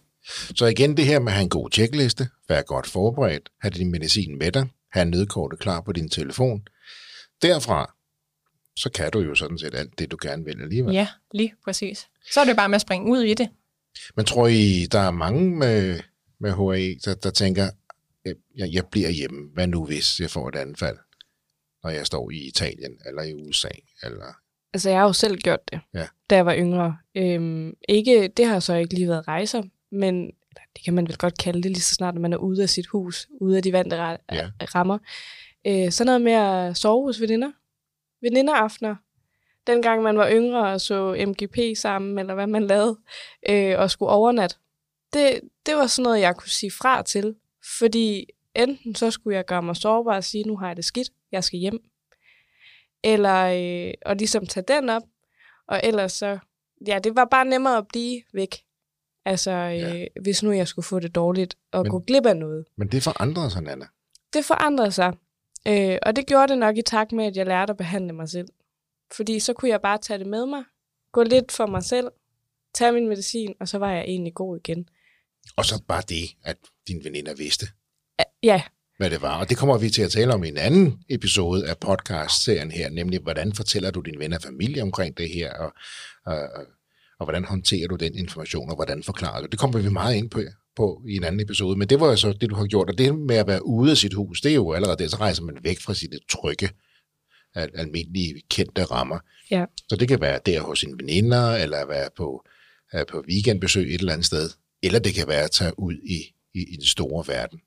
Så 0.55 0.65
igen 0.65 0.97
det 0.97 1.05
her 1.05 1.19
med 1.19 1.27
at 1.27 1.33
have 1.33 1.43
en 1.43 1.49
god 1.49 1.69
tjekliste, 1.69 2.27
være 2.49 2.63
godt 2.63 2.87
forberedt, 2.87 3.49
have 3.61 3.71
din 3.71 3.91
medicin 3.91 4.37
med 4.37 4.51
dig, 4.51 4.67
have 4.91 5.05
nødkortet 5.05 5.59
klar 5.59 5.81
på 5.81 5.91
din 5.91 6.09
telefon. 6.09 6.67
Derfra, 7.41 7.93
så 8.75 8.89
kan 8.89 9.11
du 9.11 9.19
jo 9.19 9.35
sådan 9.35 9.57
set 9.57 9.75
alt 9.75 9.99
det, 9.99 10.11
du 10.11 10.17
gerne 10.21 10.45
vil 10.45 10.61
alligevel. 10.61 10.93
Ja, 10.93 11.07
lige 11.31 11.53
præcis. 11.63 12.07
Så 12.31 12.39
er 12.39 12.45
det 12.45 12.55
bare 12.55 12.69
med 12.69 12.75
at 12.75 12.81
springe 12.81 13.11
ud 13.11 13.21
i 13.21 13.33
det. 13.33 13.49
Men 14.15 14.25
tror 14.25 14.47
I, 14.47 14.87
der 14.91 14.99
er 14.99 15.11
mange 15.11 15.55
med, 15.55 15.99
med 16.39 16.51
HAE, 16.51 16.95
der, 17.05 17.13
der 17.13 17.31
tænker, 17.31 17.69
jeg, 18.57 18.73
jeg 18.73 18.85
bliver 18.91 19.09
hjemme, 19.09 19.49
hvad 19.53 19.67
nu 19.67 19.85
hvis 19.85 20.19
jeg 20.19 20.29
får 20.29 20.49
et 20.49 20.55
anfald, 20.55 20.97
når 21.83 21.89
jeg 21.89 22.05
står 22.05 22.31
i 22.31 22.37
Italien 22.47 22.97
eller 23.05 23.21
i 23.23 23.33
USA? 23.33 23.69
Eller... 24.03 24.25
Altså, 24.73 24.89
jeg 24.89 24.99
har 24.99 25.05
jo 25.07 25.13
selv 25.13 25.37
gjort 25.37 25.71
det, 25.71 25.79
Ja. 25.93 26.07
da 26.29 26.35
jeg 26.35 26.45
var 26.45 26.55
yngre. 26.55 26.97
Øhm, 27.15 27.73
ikke, 27.89 28.27
det 28.27 28.45
har 28.45 28.59
så 28.59 28.73
ikke 28.75 28.93
lige 28.93 29.07
været 29.07 29.27
rejser, 29.27 29.63
men 29.91 30.25
det 30.75 30.83
kan 30.85 30.93
man 30.93 31.07
vel 31.07 31.17
godt 31.17 31.37
kalde 31.37 31.63
det, 31.63 31.71
lige 31.71 31.81
så 31.81 31.95
snart 31.95 32.15
man 32.15 32.33
er 32.33 32.37
ude 32.37 32.63
af 32.63 32.69
sit 32.69 32.87
hus, 32.87 33.27
ude 33.41 33.57
af 33.57 33.63
de 33.63 33.73
vante 33.73 33.95
Ja. 33.95 34.17
rammer. 34.75 34.97
Øh, 35.67 35.91
sådan 35.91 36.05
noget 36.05 36.21
med 36.21 36.31
at 36.33 36.77
sove 36.77 37.05
hos 37.05 37.21
veninder. 37.21 37.51
Veninderaftener. 38.21 38.95
Dengang 39.67 40.03
man 40.03 40.17
var 40.17 40.29
yngre 40.31 40.67
og 40.73 40.81
så 40.81 41.25
MGP 41.27 41.57
sammen, 41.77 42.19
eller 42.19 42.33
hvad 42.33 42.47
man 42.47 42.67
lavede, 42.67 42.97
øh, 43.49 43.79
og 43.79 43.91
skulle 43.91 44.09
overnat. 44.11 44.57
Det, 45.13 45.39
det 45.65 45.75
var 45.75 45.87
sådan 45.87 46.03
noget, 46.03 46.19
jeg 46.21 46.35
kunne 46.35 46.49
sige 46.49 46.71
fra 46.71 47.03
til. 47.03 47.35
Fordi 47.79 48.25
enten 48.55 48.95
så 48.95 49.11
skulle 49.11 49.35
jeg 49.37 49.45
gøre 49.45 49.61
mig 49.61 49.75
sårbar 49.75 50.15
og 50.15 50.23
sige, 50.23 50.43
nu 50.43 50.57
har 50.57 50.67
jeg 50.67 50.77
det 50.77 50.85
skidt, 50.85 51.09
jeg 51.31 51.43
skal 51.43 51.59
hjem. 51.59 51.79
Eller 53.03 53.43
øh, 53.87 53.93
og 54.05 54.15
ligesom 54.15 54.45
tage 54.45 54.63
den 54.67 54.89
op. 54.89 55.01
Og 55.67 55.81
ellers 55.83 56.11
så, 56.11 56.39
ja, 56.87 56.99
det 56.99 57.15
var 57.15 57.25
bare 57.25 57.45
nemmere 57.45 57.77
at 57.77 57.87
blive 57.87 58.21
væk. 58.33 58.55
Altså, 59.25 59.51
øh, 59.51 59.77
Ja. 59.79 60.05
hvis 60.21 60.43
nu 60.43 60.51
jeg 60.51 60.67
skulle 60.67 60.85
få 60.85 60.99
det 60.99 61.15
dårligt 61.15 61.55
og 61.71 61.83
Men- 61.83 61.91
gå 61.91 61.99
glip 61.99 62.25
af 62.25 62.37
noget. 62.37 62.65
Men 62.75 62.87
det 62.87 63.03
forandrede 63.03 63.49
sig, 63.51 63.67
Anna. 63.67 63.85
Det 64.33 64.45
forandrede 64.45 64.91
sig. 64.91 65.13
Øh, 65.67 65.97
og 66.01 66.15
det 66.15 66.27
gjorde 66.27 66.47
det 66.47 66.57
nok 66.57 66.77
i 66.77 66.81
takt 66.81 67.11
med, 67.11 67.25
at 67.25 67.37
jeg 67.37 67.45
lærte 67.45 67.71
at 67.71 67.77
behandle 67.77 68.13
mig 68.13 68.29
selv. 68.29 68.47
Fordi 69.15 69.39
så 69.39 69.53
kunne 69.53 69.69
jeg 69.69 69.81
bare 69.81 69.97
tage 69.97 70.19
det 70.19 70.27
med 70.27 70.45
mig, 70.45 70.63
gå 71.11 71.23
lidt 71.23 71.51
for 71.51 71.65
mig 71.65 71.83
selv, 71.83 72.07
tage 72.73 72.91
min 72.91 73.07
medicin, 73.07 73.53
og 73.59 73.67
så 73.67 73.77
var 73.77 73.91
jeg 73.91 74.01
egentlig 74.03 74.33
god 74.33 74.57
igen. 74.57 74.89
Og 75.55 75.65
så 75.65 75.83
bare 75.87 76.01
det, 76.09 76.23
at 76.43 76.57
dine 76.87 77.03
veninder 77.03 77.35
vidste, 77.35 77.65
Ja, 78.43 78.61
hvad 78.97 79.09
det 79.09 79.21
var. 79.21 79.39
Og 79.39 79.49
det 79.49 79.57
kommer 79.57 79.77
vi 79.77 79.89
til 79.89 80.01
at 80.01 80.11
tale 80.11 80.33
om 80.33 80.43
i 80.43 80.47
en 80.47 80.57
anden 80.57 80.99
episode 81.09 81.69
af 81.69 81.77
podcast-serien 81.77 82.71
her, 82.71 82.89
nemlig 82.89 83.19
hvordan 83.19 83.53
fortæller 83.53 83.91
du 83.91 84.01
dine 84.01 84.19
venner 84.19 84.37
og 84.37 84.43
familie 84.43 84.81
omkring 84.81 85.17
det 85.17 85.29
her, 85.29 85.53
og, 85.53 85.73
og, 86.25 86.37
og, 87.19 87.25
hvordan 87.25 87.45
håndterer 87.45 87.87
du 87.87 87.95
den 87.95 88.15
information, 88.15 88.69
og 88.69 88.75
hvordan 88.75 89.03
forklarer 89.03 89.41
du. 89.41 89.47
Det 89.47 89.59
kommer 89.59 89.79
vi 89.79 89.89
meget 89.89 90.15
ind 90.15 90.29
på, 90.29 90.41
på 90.75 91.01
i 91.09 91.15
en 91.15 91.23
anden 91.23 91.41
episode, 91.41 91.77
men 91.77 91.89
det 91.89 91.99
var 91.99 92.07
jo 92.07 92.15
så 92.15 92.33
det, 92.33 92.49
du 92.49 92.55
har 92.55 92.65
gjort. 92.65 92.89
Og 92.89 92.97
det 92.97 93.15
med 93.15 93.35
at 93.35 93.47
være 93.47 93.65
ude 93.65 93.91
af 93.91 93.97
sit 93.97 94.13
hus, 94.13 94.41
det 94.41 94.51
er 94.51 94.55
jo 94.55 94.73
allerede 94.73 94.97
det, 94.97 95.11
så 95.11 95.17
rejser 95.17 95.43
man 95.43 95.57
væk 95.63 95.79
fra 95.79 95.93
sine 95.93 96.19
trygge, 96.29 96.69
al- 97.55 97.71
almindelige 97.75 98.41
kendte 98.49 98.83
rammer. 98.83 99.19
Ja. 99.51 99.65
Så 99.89 99.95
det 99.95 100.07
kan 100.07 100.21
være 100.21 100.39
der 100.45 100.61
hos 100.61 100.79
sine 100.79 100.97
veninder, 100.99 101.55
eller 101.55 101.85
være 101.87 102.09
på, 102.17 102.45
øh, 102.95 103.05
på 103.05 103.23
weekendbesøg 103.29 103.87
et 103.95 103.99
eller 103.99 104.13
andet 104.13 104.25
sted, 104.25 104.49
eller 104.83 104.99
det 104.99 105.13
kan 105.13 105.27
være 105.27 105.43
at 105.43 105.51
tage 105.51 105.79
ud 105.79 105.93
i, 105.93 106.17
i, 106.53 106.59
i 106.73 106.75
den 106.75 106.85
store 106.85 107.27
verden. 107.27 107.59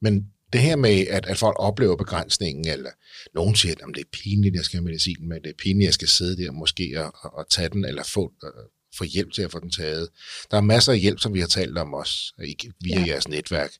Men 0.00 0.26
det 0.52 0.60
her 0.60 0.76
med, 0.76 1.06
at, 1.06 1.26
at 1.26 1.38
folk 1.38 1.56
oplever 1.58 1.96
begrænsningen, 1.96 2.68
eller 2.68 2.90
nogen 3.34 3.54
siger, 3.56 3.74
at 3.74 3.94
det 3.94 4.00
er 4.00 4.08
pinligt, 4.12 4.56
jeg 4.56 4.64
skal 4.64 4.76
have 4.76 4.84
medicin 4.84 5.28
med, 5.28 5.40
det 5.40 5.50
er 5.50 5.54
pinligt, 5.58 5.86
jeg 5.86 5.94
skal 5.94 6.08
sidde 6.08 6.44
der 6.44 6.52
måske 6.52 7.04
og, 7.04 7.34
og, 7.38 7.50
tage 7.50 7.68
den, 7.68 7.84
eller 7.84 8.02
få, 8.02 8.32
uh, 8.42 8.50
få 8.98 9.04
hjælp 9.04 9.32
til 9.32 9.42
at 9.42 9.52
få 9.52 9.60
den 9.60 9.70
taget. 9.70 10.08
Der 10.50 10.56
er 10.56 10.60
masser 10.60 10.92
af 10.92 10.98
hjælp, 10.98 11.20
som 11.20 11.34
vi 11.34 11.40
har 11.40 11.46
talt 11.46 11.78
om 11.78 11.94
også, 11.94 12.32
via 12.80 13.00
ja. 13.00 13.04
Jeres 13.06 13.28
netværk. 13.28 13.70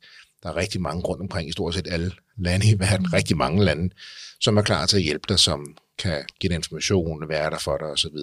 Der 0.42 0.48
er 0.48 0.56
rigtig 0.56 0.80
mange 0.80 1.02
rundt 1.02 1.22
omkring 1.22 1.48
i 1.48 1.52
stort 1.52 1.74
set 1.74 1.86
alle 1.90 2.12
lande 2.38 2.70
i 2.70 2.78
verden, 2.78 3.06
mm. 3.06 3.12
rigtig 3.12 3.36
mange 3.36 3.64
lande, 3.64 3.94
som 4.40 4.56
er 4.56 4.62
klar 4.62 4.86
til 4.86 4.96
at 4.96 5.02
hjælpe 5.02 5.24
dig, 5.28 5.38
som 5.38 5.76
kan 5.98 6.24
give 6.40 6.48
dig 6.48 6.56
information, 6.56 7.28
være 7.28 7.50
der 7.50 7.58
for 7.58 7.78
dig 7.78 7.86
osv. 7.86 8.16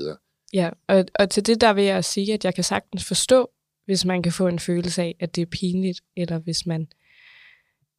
ja. 0.53 0.69
Og, 0.87 1.05
og 1.15 1.29
til 1.29 1.45
det 1.45 1.61
der 1.61 1.73
vil 1.73 1.83
jeg 1.83 2.05
sige, 2.05 2.33
at 2.33 2.45
jeg 2.45 2.55
kan 2.55 2.63
sagtens 2.63 3.05
forstå, 3.05 3.49
hvis 3.85 4.05
man 4.05 4.23
kan 4.23 4.31
få 4.31 4.47
en 4.47 4.59
følelse 4.59 5.01
af, 5.01 5.15
at 5.19 5.35
det 5.35 5.41
er 5.41 5.45
pinligt, 5.45 6.01
eller 6.17 6.39
hvis 6.39 6.65
man 6.65 6.87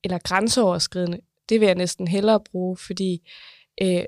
eller 0.05 0.19
grænseoverskridende, 0.19 1.21
det 1.49 1.61
vil 1.61 1.67
jeg 1.67 1.75
næsten 1.75 2.09
hellere 2.09 2.41
bruge, 2.41 2.77
fordi 2.77 3.29
øh, 3.83 4.05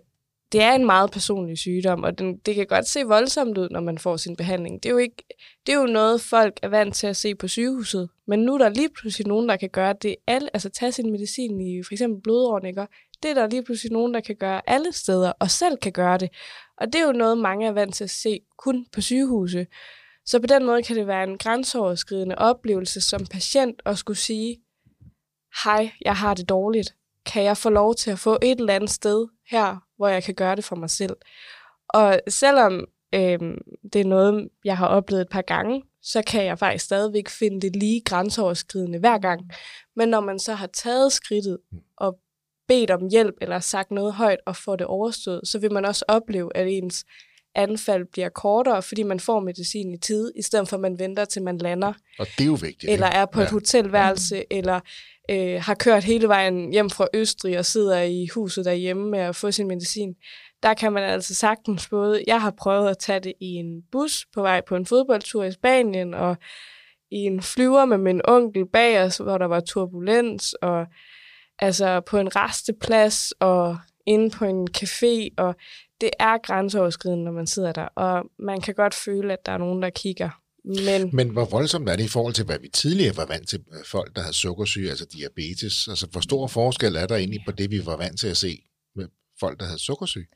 det 0.52 0.62
er 0.62 0.72
en 0.72 0.86
meget 0.86 1.10
personlig 1.10 1.58
sygdom, 1.58 2.02
og 2.02 2.18
den, 2.18 2.36
det 2.36 2.54
kan 2.54 2.66
godt 2.66 2.86
se 2.86 3.02
voldsomt 3.02 3.58
ud, 3.58 3.68
når 3.70 3.80
man 3.80 3.98
får 3.98 4.16
sin 4.16 4.36
behandling. 4.36 4.82
Det 4.82 4.88
er, 4.88 4.92
jo 4.92 4.98
ikke, 4.98 5.24
det 5.66 5.72
er 5.72 5.80
jo 5.80 5.86
noget, 5.86 6.20
folk 6.20 6.60
er 6.62 6.68
vant 6.68 6.94
til 6.94 7.06
at 7.06 7.16
se 7.16 7.34
på 7.34 7.48
sygehuset, 7.48 8.08
men 8.26 8.38
nu 8.38 8.54
er 8.54 8.58
der 8.58 8.68
lige 8.68 8.88
pludselig 8.88 9.26
nogen, 9.26 9.48
der 9.48 9.56
kan 9.56 9.68
gøre 9.68 9.94
det 10.02 10.16
alle, 10.26 10.50
altså 10.54 10.68
tage 10.68 10.92
sin 10.92 11.10
medicin 11.10 11.60
i 11.60 11.82
for 11.82 11.92
eksempel 11.92 12.22
blodårene, 12.22 12.68
ikke? 12.68 12.86
Det 13.22 13.30
er 13.30 13.34
der 13.34 13.46
lige 13.46 13.64
pludselig 13.64 13.92
nogen, 13.92 14.14
der 14.14 14.20
kan 14.20 14.36
gøre 14.36 14.60
alle 14.66 14.92
steder, 14.92 15.32
og 15.38 15.50
selv 15.50 15.76
kan 15.76 15.92
gøre 15.92 16.18
det. 16.18 16.28
Og 16.76 16.86
det 16.86 16.94
er 16.94 17.06
jo 17.06 17.12
noget, 17.12 17.38
mange 17.38 17.66
er 17.66 17.72
vant 17.72 17.94
til 17.94 18.04
at 18.04 18.10
se 18.10 18.40
kun 18.58 18.86
på 18.92 19.00
sygehuse. 19.00 19.66
Så 20.26 20.40
på 20.40 20.46
den 20.46 20.66
måde 20.66 20.82
kan 20.82 20.96
det 20.96 21.06
være 21.06 21.24
en 21.24 21.38
grænseoverskridende 21.38 22.38
oplevelse 22.38 23.00
som 23.00 23.26
patient 23.26 23.82
at 23.86 23.98
skulle 23.98 24.18
sige, 24.18 24.56
hej, 25.64 25.90
jeg 26.04 26.16
har 26.16 26.34
det 26.34 26.48
dårligt. 26.48 26.94
Kan 27.26 27.44
jeg 27.44 27.56
få 27.56 27.70
lov 27.70 27.94
til 27.94 28.10
at 28.10 28.18
få 28.18 28.38
et 28.42 28.60
eller 28.60 28.74
andet 28.74 28.90
sted 28.90 29.26
her, 29.50 29.76
hvor 29.96 30.08
jeg 30.08 30.24
kan 30.24 30.34
gøre 30.34 30.56
det 30.56 30.64
for 30.64 30.76
mig 30.76 30.90
selv? 30.90 31.16
Og 31.88 32.20
selvom 32.28 32.84
øhm, 33.14 33.58
det 33.92 34.00
er 34.00 34.04
noget, 34.04 34.48
jeg 34.64 34.76
har 34.76 34.86
oplevet 34.86 35.22
et 35.22 35.28
par 35.28 35.42
gange, 35.42 35.82
så 36.02 36.22
kan 36.26 36.44
jeg 36.44 36.58
faktisk 36.58 36.84
stadigvæk 36.84 37.28
finde 37.28 37.60
det 37.60 37.76
lige 37.76 38.00
grænseoverskridende 38.04 38.98
hver 38.98 39.18
gang. 39.18 39.50
Men 39.96 40.08
når 40.08 40.20
man 40.20 40.38
så 40.38 40.54
har 40.54 40.66
taget 40.66 41.12
skridtet 41.12 41.58
og 41.96 42.18
bedt 42.68 42.90
om 42.90 43.08
hjælp 43.10 43.34
eller 43.40 43.60
sagt 43.60 43.90
noget 43.90 44.14
højt 44.14 44.38
og 44.46 44.56
får 44.56 44.76
det 44.76 44.86
overstået, 44.86 45.40
så 45.44 45.58
vil 45.58 45.72
man 45.72 45.84
også 45.84 46.04
opleve, 46.08 46.56
at 46.56 46.66
ens 46.68 47.04
anfald 47.54 48.04
bliver 48.12 48.28
kortere, 48.28 48.82
fordi 48.82 49.02
man 49.02 49.20
får 49.20 49.40
medicin 49.40 49.94
i 49.94 49.98
tide, 49.98 50.32
i 50.36 50.42
stedet 50.42 50.68
for 50.68 50.76
at 50.76 50.80
man 50.80 50.98
venter 50.98 51.24
til 51.24 51.42
man 51.42 51.58
lander 51.58 51.92
Og 52.18 52.26
det 52.38 52.44
er 52.44 52.46
jo 52.46 52.58
vigtigt. 52.60 52.92
eller 52.92 53.06
er 53.06 53.26
på 53.26 53.40
et 53.40 53.50
hotelværelse, 53.50 54.44
eller 54.50 54.80
øh, 55.30 55.62
har 55.62 55.74
kørt 55.74 56.04
hele 56.04 56.28
vejen 56.28 56.72
hjem 56.72 56.90
fra 56.90 57.06
Østrig 57.14 57.58
og 57.58 57.66
sidder 57.66 58.02
i 58.02 58.26
huset 58.34 58.64
derhjemme 58.64 59.10
med 59.10 59.18
at 59.18 59.36
få 59.36 59.50
sin 59.50 59.68
medicin. 59.68 60.14
Der 60.62 60.74
kan 60.74 60.92
man 60.92 61.02
altså 61.02 61.34
sagtens 61.34 61.88
både, 61.88 62.24
jeg 62.26 62.40
har 62.40 62.50
prøvet 62.50 62.90
at 62.90 62.98
tage 62.98 63.20
det 63.20 63.32
i 63.40 63.46
en 63.46 63.82
bus 63.92 64.26
på 64.34 64.42
vej 64.42 64.60
på 64.68 64.76
en 64.76 64.86
fodboldtur 64.86 65.44
i 65.44 65.52
Spanien, 65.52 66.14
og 66.14 66.36
i 67.10 67.16
en 67.16 67.42
flyver 67.42 67.84
med 67.84 67.98
min 67.98 68.20
onkel 68.24 68.66
bag 68.72 69.02
os, 69.02 69.16
hvor 69.16 69.38
der 69.38 69.46
var 69.46 69.60
turbulens, 69.60 70.52
og 70.52 70.86
altså 71.58 72.00
på 72.00 72.18
en 72.18 72.36
resteplads, 72.36 73.32
og 73.32 73.78
inde 74.06 74.30
på 74.30 74.44
en 74.44 74.68
café, 74.78 75.28
og 75.36 75.54
det 76.00 76.10
er 76.18 76.38
grænseoverskridende, 76.38 77.24
når 77.24 77.32
man 77.32 77.46
sidder 77.46 77.72
der, 77.72 77.84
og 77.84 78.24
man 78.38 78.60
kan 78.60 78.74
godt 78.74 78.94
føle, 78.94 79.32
at 79.32 79.46
der 79.46 79.52
er 79.52 79.58
nogen, 79.58 79.82
der 79.82 79.90
kigger 79.90 80.39
men 80.64 81.10
Men 81.12 81.28
hvor 81.28 81.44
voldsomt 81.44 81.88
er 81.88 81.96
det 81.96 82.04
i 82.04 82.08
forhold 82.08 82.34
til, 82.34 82.44
hvad 82.44 82.58
vi 82.58 82.68
tidligere 82.68 83.16
var 83.16 83.26
vant 83.26 83.48
til? 83.48 83.64
øh, 83.72 83.84
Folk, 83.86 84.16
der 84.16 84.22
har 84.22 84.32
sukkersyge, 84.32 84.90
altså 84.90 85.04
diabetes. 85.12 85.88
Altså, 85.88 86.06
hvor 86.06 86.20
stor 86.20 86.46
forskel 86.46 86.96
er 86.96 87.06
der 87.06 87.16
egentlig 87.16 87.40
på 87.46 87.52
det, 87.52 87.70
vi 87.70 87.86
var 87.86 87.96
vant 87.96 88.20
til 88.20 88.26
at 88.26 88.36
se 88.36 88.62
med 88.96 89.08
folk, 89.40 89.60
der 89.60 89.66
havde 89.66 89.78
sukkersyge? 89.78 90.26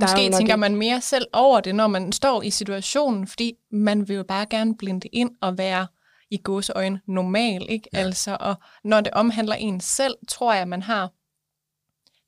Der 0.00 0.06
er 0.06 0.10
Måske 0.10 0.22
tænker 0.22 0.38
ikke- 0.40 0.56
man 0.56 0.76
mere 0.76 1.00
selv 1.00 1.26
over 1.32 1.60
det, 1.60 1.74
når 1.74 1.86
man 1.86 2.12
står 2.12 2.42
i 2.42 2.50
situationen, 2.50 3.26
fordi 3.26 3.52
man 3.70 4.08
vil 4.08 4.16
jo 4.16 4.22
bare 4.22 4.46
gerne 4.50 4.76
blinde 4.76 5.08
ind 5.12 5.30
og 5.40 5.58
være 5.58 5.86
i 6.30 6.36
gåseøjne 6.36 7.00
normal, 7.08 7.66
ikke? 7.68 7.88
Ja. 7.92 7.98
Altså, 7.98 8.36
og 8.40 8.54
når 8.84 9.00
det 9.00 9.12
omhandler 9.12 9.54
en 9.54 9.80
selv, 9.80 10.14
tror 10.28 10.54
jeg, 10.54 10.68
man 10.68 10.82
har 10.82 11.12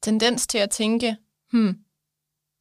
tendens 0.02 0.46
til 0.46 0.58
at 0.58 0.70
tænke, 0.70 1.16
hmm, 1.52 1.76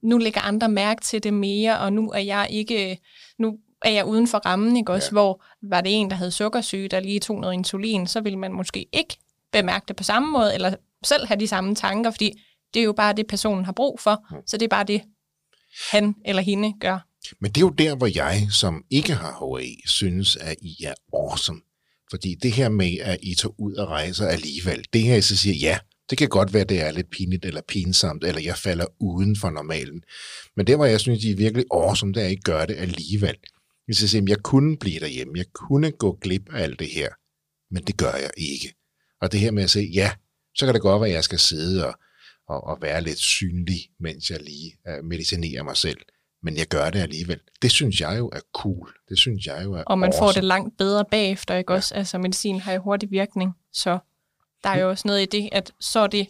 nu 0.03 0.17
lægger 0.17 0.41
andre 0.41 0.69
mærke 0.69 1.01
til 1.01 1.23
det 1.23 1.33
mere, 1.33 1.79
og 1.79 1.93
nu 1.93 2.11
er 2.11 2.19
jeg 2.19 2.47
ikke, 2.51 2.99
nu 3.39 3.57
er 3.83 3.91
jeg 3.91 4.05
uden 4.05 4.27
for 4.27 4.37
rammen, 4.37 4.77
ikke 4.77 4.91
også? 4.91 5.09
Ja. 5.11 5.11
Hvor 5.11 5.43
var 5.61 5.81
det 5.81 5.91
en, 5.93 6.09
der 6.09 6.15
havde 6.15 6.31
sukkersyge, 6.31 6.87
der 6.87 6.99
lige 6.99 7.19
tog 7.19 7.39
noget 7.39 7.53
insulin, 7.53 8.07
så 8.07 8.21
ville 8.21 8.39
man 8.39 8.53
måske 8.53 8.85
ikke 8.93 9.17
bemærke 9.51 9.85
det 9.87 9.95
på 9.95 10.03
samme 10.03 10.31
måde, 10.31 10.53
eller 10.53 10.75
selv 11.03 11.27
have 11.27 11.39
de 11.39 11.47
samme 11.47 11.75
tanker, 11.75 12.11
fordi 12.11 12.31
det 12.73 12.79
er 12.79 12.83
jo 12.83 12.93
bare 12.93 13.13
det, 13.13 13.27
personen 13.27 13.65
har 13.65 13.71
brug 13.71 13.99
for, 13.99 14.25
så 14.45 14.57
det 14.57 14.65
er 14.65 14.69
bare 14.69 14.83
det, 14.83 15.01
han 15.91 16.15
eller 16.25 16.41
hende 16.41 16.73
gør. 16.79 17.07
Men 17.41 17.51
det 17.51 17.57
er 17.57 17.65
jo 17.65 17.69
der, 17.69 17.95
hvor 17.95 18.09
jeg, 18.15 18.47
som 18.51 18.83
ikke 18.89 19.13
har 19.13 19.57
HA, 19.57 19.65
synes, 19.85 20.35
at 20.35 20.55
I 20.61 20.75
er 20.83 20.93
awesome. 21.13 21.61
Fordi 22.09 22.35
det 22.41 22.51
her 22.51 22.69
med, 22.69 22.97
at 23.01 23.17
I 23.21 23.35
tager 23.35 23.59
ud 23.59 23.73
og 23.73 23.87
rejser 23.87 24.27
alligevel, 24.27 24.85
det 24.93 25.01
her, 25.01 25.15
I 25.15 25.21
så 25.21 25.37
siger, 25.37 25.55
ja, 25.55 25.77
det 26.09 26.17
kan 26.17 26.29
godt 26.29 26.53
være, 26.53 26.63
det 26.63 26.81
er 26.81 26.91
lidt 26.91 27.09
pinligt 27.09 27.45
eller 27.45 27.61
pinsomt, 27.67 28.23
eller 28.23 28.41
jeg 28.41 28.57
falder 28.57 28.85
uden 28.99 29.35
for 29.35 29.49
normalen. 29.49 30.03
Men 30.55 30.67
det, 30.67 30.75
hvor 30.75 30.85
jeg 30.85 30.99
synes, 30.99 31.23
I 31.23 31.31
er 31.31 31.35
virkelig 31.35 31.65
awesome, 31.71 32.13
det 32.13 32.21
er, 32.21 32.25
at 32.25 32.31
I 32.31 32.35
gør 32.35 32.65
det 32.65 32.75
alligevel. 32.75 33.35
I 33.87 33.93
så 33.93 34.07
siger, 34.07 34.23
jeg 34.27 34.43
kunne 34.43 34.77
blive 34.77 34.99
derhjemme, 34.99 35.37
jeg 35.37 35.45
kunne 35.53 35.91
gå 35.91 36.17
glip 36.21 36.53
af 36.53 36.63
alt 36.63 36.79
det 36.79 36.89
her, 36.89 37.09
men 37.73 37.83
det 37.83 37.97
gør 37.97 38.13
jeg 38.13 38.31
ikke. 38.37 38.75
Og 39.21 39.31
det 39.31 39.39
her 39.39 39.51
med 39.51 39.63
at 39.63 39.69
sige, 39.69 39.91
ja, 39.93 40.11
så 40.55 40.65
kan 40.65 40.73
det 40.73 40.81
godt 40.81 41.01
være, 41.01 41.09
at 41.09 41.15
jeg 41.15 41.23
skal 41.23 41.39
sidde 41.39 41.87
og, 41.87 41.93
og, 42.47 42.63
og 42.63 42.81
være 42.81 43.01
lidt 43.01 43.19
synlig, 43.19 43.79
mens 43.99 44.29
jeg 44.29 44.41
lige 44.41 44.77
uh, 44.89 45.05
medicinerer 45.05 45.63
mig 45.63 45.77
selv 45.77 45.97
men 46.43 46.57
jeg 46.57 46.67
gør 46.67 46.89
det 46.89 46.99
alligevel. 46.99 47.39
Det 47.61 47.71
synes 47.71 48.01
jeg 48.01 48.17
jo 48.17 48.29
er 48.33 48.39
cool. 48.53 48.93
Det 49.09 49.19
synes 49.19 49.45
jeg 49.45 49.63
jo 49.63 49.73
er 49.73 49.83
Og 49.83 49.99
man 49.99 50.07
awesome. 50.07 50.27
får 50.27 50.31
det 50.31 50.43
langt 50.43 50.77
bedre 50.77 51.05
bagefter, 51.11 51.55
ikke 51.55 51.73
også? 51.73 51.95
Altså, 51.95 52.17
medicin 52.17 52.59
har 52.59 52.73
jo 52.73 52.81
hurtig 52.81 53.11
virkning, 53.11 53.51
så 53.73 53.99
der 54.63 54.69
er 54.69 54.79
jo 54.79 54.89
også 54.89 55.07
noget 55.07 55.21
i 55.21 55.25
det, 55.25 55.49
at 55.51 55.73
så 55.79 55.99
er 55.99 56.07
det 56.07 56.27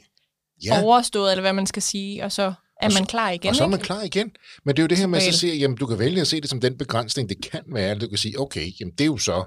ja, 0.66 0.76
ja. 0.76 0.84
overstået, 0.84 1.32
eller 1.32 1.42
hvad 1.42 1.54
man 1.54 1.68
skal 1.68 1.82
sige, 1.82 2.24
og 2.24 2.32
så 2.32 2.54
er 2.84 3.00
man 3.00 3.06
klar 3.06 3.30
igen, 3.30 3.50
og 3.50 3.56
så 3.56 3.64
er 3.64 3.68
man 3.68 3.80
klar 3.80 4.04
igen. 4.04 4.32
Men 4.66 4.76
det 4.76 4.82
er 4.82 4.84
jo 4.84 4.88
det 4.88 4.98
her 4.98 5.08
med 5.08 5.20
at 5.22 5.34
sige, 5.34 5.58
jamen 5.58 5.78
du 5.78 5.86
kan 5.86 6.00
vælge 6.00 6.22
at 6.22 6.28
se 6.28 6.42
det 6.42 6.50
som 6.50 6.62
den 6.62 6.78
begrænsning, 6.78 7.30
det 7.30 7.42
kan 7.52 7.64
være, 7.68 8.00
du 8.00 8.08
kan 8.08 8.18
sige, 8.18 8.40
okay, 8.40 8.72
jamen 8.80 8.92
det 8.92 9.02
er 9.02 9.06
jo 9.06 9.18
så 9.18 9.46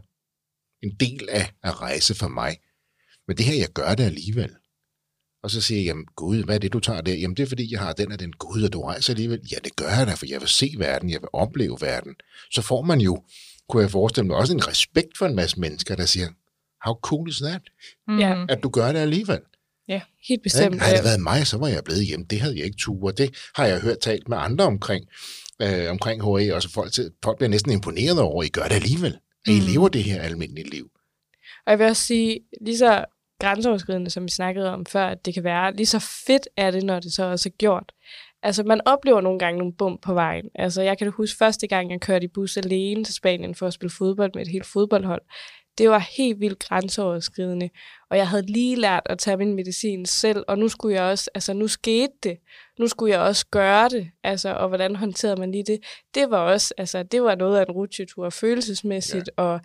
en 0.83 0.97
del 1.01 1.29
af 1.31 1.51
at 1.63 1.81
rejse 1.81 2.15
for 2.15 2.29
mig. 2.29 2.57
Men 3.29 3.37
det 3.37 3.45
her, 3.45 3.55
jeg 3.55 3.69
gør 3.69 3.95
det 3.95 4.05
alligevel. 4.05 4.51
Og 5.43 5.51
så 5.51 5.61
siger 5.61 5.79
jeg, 5.79 5.87
jamen 5.87 6.07
gud, 6.17 6.45
hvad 6.45 6.55
er 6.55 6.59
det, 6.59 6.73
du 6.73 6.81
tager 6.81 7.01
der? 7.01 7.15
Jamen 7.15 7.37
det 7.37 7.43
er 7.43 7.47
fordi, 7.47 7.73
jeg 7.73 7.81
har 7.81 7.93
den 7.93 8.13
og 8.13 8.21
den 8.21 8.33
gud, 8.33 8.63
og 8.63 8.73
du 8.73 8.83
rejser 8.83 9.13
alligevel. 9.13 9.41
Ja, 9.53 9.57
det 9.65 9.77
gør 9.77 9.89
jeg 9.89 10.07
da, 10.07 10.15
for 10.15 10.27
jeg 10.27 10.41
vil 10.41 10.49
se 10.49 10.75
verden, 10.79 11.11
jeg 11.11 11.21
vil 11.21 11.29
opleve 11.33 11.79
verden. 11.81 12.15
Så 12.51 12.63
får 12.63 12.83
man 12.83 13.01
jo, 13.01 13.23
kunne 13.69 13.83
jeg 13.83 13.91
forestille 13.91 14.27
mig, 14.27 14.37
også 14.37 14.53
en 14.53 14.69
respekt 14.69 15.19
for 15.19 15.27
en 15.27 15.37
masse 15.37 15.61
mennesker, 15.61 15.97
der 15.97 16.07
siger, 16.07 16.29
how 16.85 16.95
cool 16.95 17.29
is 17.29 17.39
that? 17.39 17.63
Mm. 18.09 18.47
At 18.49 18.63
du 18.63 18.69
gør 18.69 18.93
det 18.93 18.99
alligevel. 18.99 19.41
Helt 20.29 20.43
bestemt. 20.43 20.75
Ikke? 20.75 20.85
Havde 20.85 20.97
det 20.97 21.05
været 21.05 21.21
mig, 21.21 21.47
så 21.47 21.59
var 21.59 21.69
jeg 21.69 21.85
blevet 21.85 22.07
hjemme. 22.07 22.27
Det 22.31 22.41
havde 22.41 22.57
jeg 22.57 22.65
ikke 22.65 22.77
tur. 22.79 23.11
Det 23.11 23.35
har 23.57 23.67
jeg 23.67 23.81
hørt 23.81 23.99
talt 23.99 24.29
med 24.29 24.39
andre 24.39 24.65
omkring, 24.65 25.05
øh, 25.63 25.91
omkring 25.91 26.23
HA, 26.23 26.55
og 26.55 26.63
så 26.63 26.71
folk, 26.73 26.93
til, 26.93 27.11
folk 27.25 27.39
bliver 27.39 27.51
næsten 27.51 27.73
imponeret 27.73 28.21
over, 28.21 28.43
at 28.43 28.47
I 28.47 28.51
gør 28.51 28.63
det 28.63 28.75
alligevel. 28.75 29.19
At 29.47 29.53
I 29.53 29.61
Mm. 29.61 29.67
lever 29.67 29.89
det 29.89 30.05
her 30.05 30.23
almindelige 30.23 30.71
liv. 30.71 30.91
Og 31.67 31.71
jeg 31.71 31.79
vil 31.79 31.87
også 31.87 32.03
sige, 32.03 32.41
lige 32.61 32.79
så 32.79 33.05
grænseoverskridende, 33.41 34.11
som 34.11 34.25
vi 34.25 34.29
snakkede 34.31 34.73
om 34.73 34.87
før, 34.87 35.07
at 35.07 35.27
det 35.27 35.35
kan 35.35 35.45
være, 35.45 35.77
lige 35.77 35.87
så 35.87 35.99
fedt 36.27 36.49
er 36.57 36.71
det, 36.71 36.83
når 36.85 37.01
det 37.01 37.13
så 37.13 37.25
også 37.25 37.49
er 37.49 37.57
gjort. 37.59 37.93
Altså, 38.43 38.63
man 38.63 38.81
oplever 38.87 39.21
nogle 39.21 39.39
gange 39.39 39.59
nogle 39.59 39.73
bump 39.79 40.03
på 40.03 40.15
vejen. 40.15 40.45
Altså, 40.55 40.83
jeg 40.83 40.99
kan 40.99 41.11
huske 41.11 41.37
første 41.39 41.67
gang, 41.67 41.91
jeg 41.91 42.01
kørte 42.01 42.25
i 42.25 42.29
bus 42.35 42.57
alene 42.57 43.05
til 43.05 43.15
Spanien 43.15 43.55
for 43.55 43.67
at 43.67 43.73
spille 43.73 43.91
fodbold 43.99 44.31
med 44.35 44.43
et 44.43 44.49
helt 44.53 44.67
fodboldhold. 44.67 45.23
Det 45.79 45.91
var 45.91 45.99
helt 46.17 46.41
vildt 46.41 46.59
grænseoverskridende, 46.59 47.71
og 48.11 48.17
jeg 48.17 48.29
havde 48.29 48.47
lige 48.47 48.77
lært 48.77 49.03
at 49.07 49.19
tage 49.19 49.37
min 49.37 49.55
medicin 49.55 50.07
selv, 50.07 50.45
og 50.49 50.59
nu 50.59 50.69
skulle 50.69 50.95
jeg 50.95 51.03
også, 51.03 51.31
altså 51.35 51.53
nu 51.53 51.69
skete 51.69 52.13
det. 52.23 52.39
Nu 52.79 52.89
skulle 52.89 53.13
jeg 53.13 53.21
også 53.21 53.47
gøre 53.51 53.89
det, 53.89 54.11
altså, 54.25 54.55
og 54.55 54.69
hvordan 54.69 54.97
håndterede 54.97 55.41
man 55.41 55.53
lige 55.53 55.65
det? 55.65 55.81
Det 56.15 56.31
var 56.31 56.39
også, 56.39 56.75
altså, 56.79 57.03
det 57.03 57.23
var 57.23 57.35
noget 57.35 57.59
af 57.59 57.63
en 57.63 57.71
rutsjetur 57.71 58.31
følelsesmæssigt, 58.31 59.31
ja. 59.39 59.43
og 59.43 59.61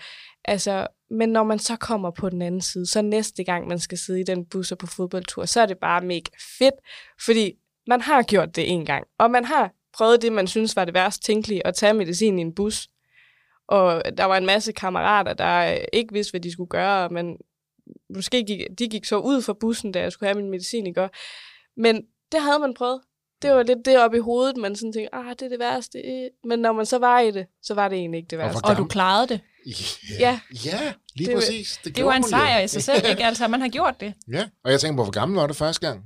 altså, 0.46 0.88
men 1.10 1.30
når 1.30 1.44
man 1.44 1.60
så 1.60 1.75
kommer 1.75 2.12
på 2.12 2.30
den 2.30 2.41
anden 2.41 2.62
side, 2.62 2.86
så 2.86 3.01
næste 3.01 3.44
gang 3.44 3.68
man 3.68 3.80
skal 3.80 3.98
sidde 3.98 4.20
i 4.20 4.24
den 4.24 4.46
bus 4.46 4.72
og 4.72 4.77
på 4.77 4.88
fodboldtur, 4.88 5.46
så 5.46 5.62
er 5.62 5.65
det 5.65 5.77
bare 5.77 6.01
mega 6.01 6.30
fedt, 6.60 6.75
fordi 7.25 7.53
man 7.88 8.01
har 8.01 8.24
gjort 8.24 8.56
det 8.56 8.72
en 8.72 8.86
gang, 8.86 9.08
og 9.20 9.32
man 9.32 9.46
har 9.46 9.72
prøvet 9.98 10.22
det, 10.22 10.34
man 10.34 10.48
synes 10.48 10.75
var 10.75 10.86
det 10.86 10.94
værst 10.94 11.24
tænkelige, 11.24 11.68
at 11.68 11.75
tage 11.75 11.94
medicin 11.94 12.39
i 12.39 12.41
en 12.41 12.56
bus. 12.56 12.88
Og 13.71 14.03
der 14.17 14.25
var 14.25 14.37
en 14.37 14.45
masse 14.45 14.71
kammerater, 14.71 15.33
der 15.33 15.77
ikke 15.93 16.13
vidste, 16.13 16.31
hvad 16.31 16.41
de 16.41 16.51
skulle 16.51 16.69
gøre, 16.69 17.09
men 17.09 17.37
måske 18.15 18.43
gik, 18.43 18.59
de 18.79 18.87
gik 18.89 19.05
så 19.05 19.17
ud 19.17 19.41
fra 19.41 19.53
bussen, 19.53 19.91
da 19.91 19.99
jeg 20.01 20.11
skulle 20.11 20.27
have 20.29 20.41
min 20.41 20.51
medicin 20.51 20.87
i 20.87 20.93
går. 20.93 21.09
Men 21.81 21.95
det 22.31 22.41
havde 22.41 22.59
man 22.59 22.73
prøvet. 22.73 23.01
Det 23.41 23.51
var 23.51 23.63
lidt 23.63 23.85
det 23.85 23.99
oppe 23.99 24.17
i 24.17 24.19
hovedet, 24.19 24.57
man 24.57 24.75
sådan 24.75 24.93
tænkte, 24.93 25.15
ah, 25.15 25.29
det 25.29 25.41
er 25.41 25.49
det 25.49 25.59
værste. 25.59 26.01
Men 26.43 26.59
når 26.59 26.71
man 26.71 26.85
så 26.85 26.97
var 26.97 27.19
i 27.19 27.31
det, 27.31 27.45
så 27.63 27.73
var 27.73 27.87
det 27.87 27.97
egentlig 27.97 28.17
ikke 28.17 28.27
det 28.29 28.39
Og 28.39 28.45
værste. 28.45 28.59
hvor 28.61 28.69
Og 28.69 28.77
du 28.77 28.85
klarede 28.85 29.27
det. 29.27 29.39
Ja, 30.19 30.39
ja 30.65 30.93
lige 31.15 31.27
Det 31.27 31.35
præcis. 31.35 31.79
Det, 31.83 31.95
Det 31.95 32.05
var 32.05 32.13
en 32.13 32.23
sejr 32.23 32.59
i 32.59 32.67
sig 32.67 32.83
selv, 32.83 33.05
ikke? 33.09 33.23
Altså, 33.25 33.47
man 33.47 33.61
har 33.61 33.67
gjort 33.69 33.99
det. 33.99 34.13
Ja, 34.33 34.49
og 34.63 34.71
jeg 34.71 34.79
tænker 34.79 34.97
på, 34.97 35.03
hvor 35.03 35.11
gammel 35.11 35.35
var 35.39 35.47
du 35.47 35.53
første 35.53 35.87
gang, 35.87 36.03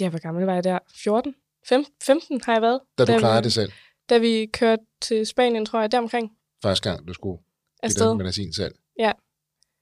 Ja, 0.00 0.08
hvor 0.08 0.18
gammel 0.18 0.44
var 0.44 0.54
jeg 0.54 0.64
der? 0.64 0.78
14? 1.04 1.34
15, 1.68 1.92
15 2.02 2.40
har 2.44 2.52
jeg 2.52 2.62
været. 2.62 2.80
da 2.98 3.04
du 3.04 3.12
vi- 3.12 3.18
klarede 3.18 3.42
det 3.42 3.52
selv? 3.52 3.72
Da 4.10 4.18
vi 4.18 4.46
kørte 4.52 4.82
til 5.02 5.26
Spanien, 5.26 5.66
tror 5.66 5.80
jeg, 5.80 5.92
deromkring 5.92 6.30
Første 6.62 6.90
gang, 6.90 7.08
du 7.08 7.12
skulle 7.12 7.42
afsted. 7.82 8.08
den 8.10 8.18
medicin 8.18 8.52
selv? 8.52 8.74
Ja. 8.98 9.12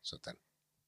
Sådan. 0.04 0.34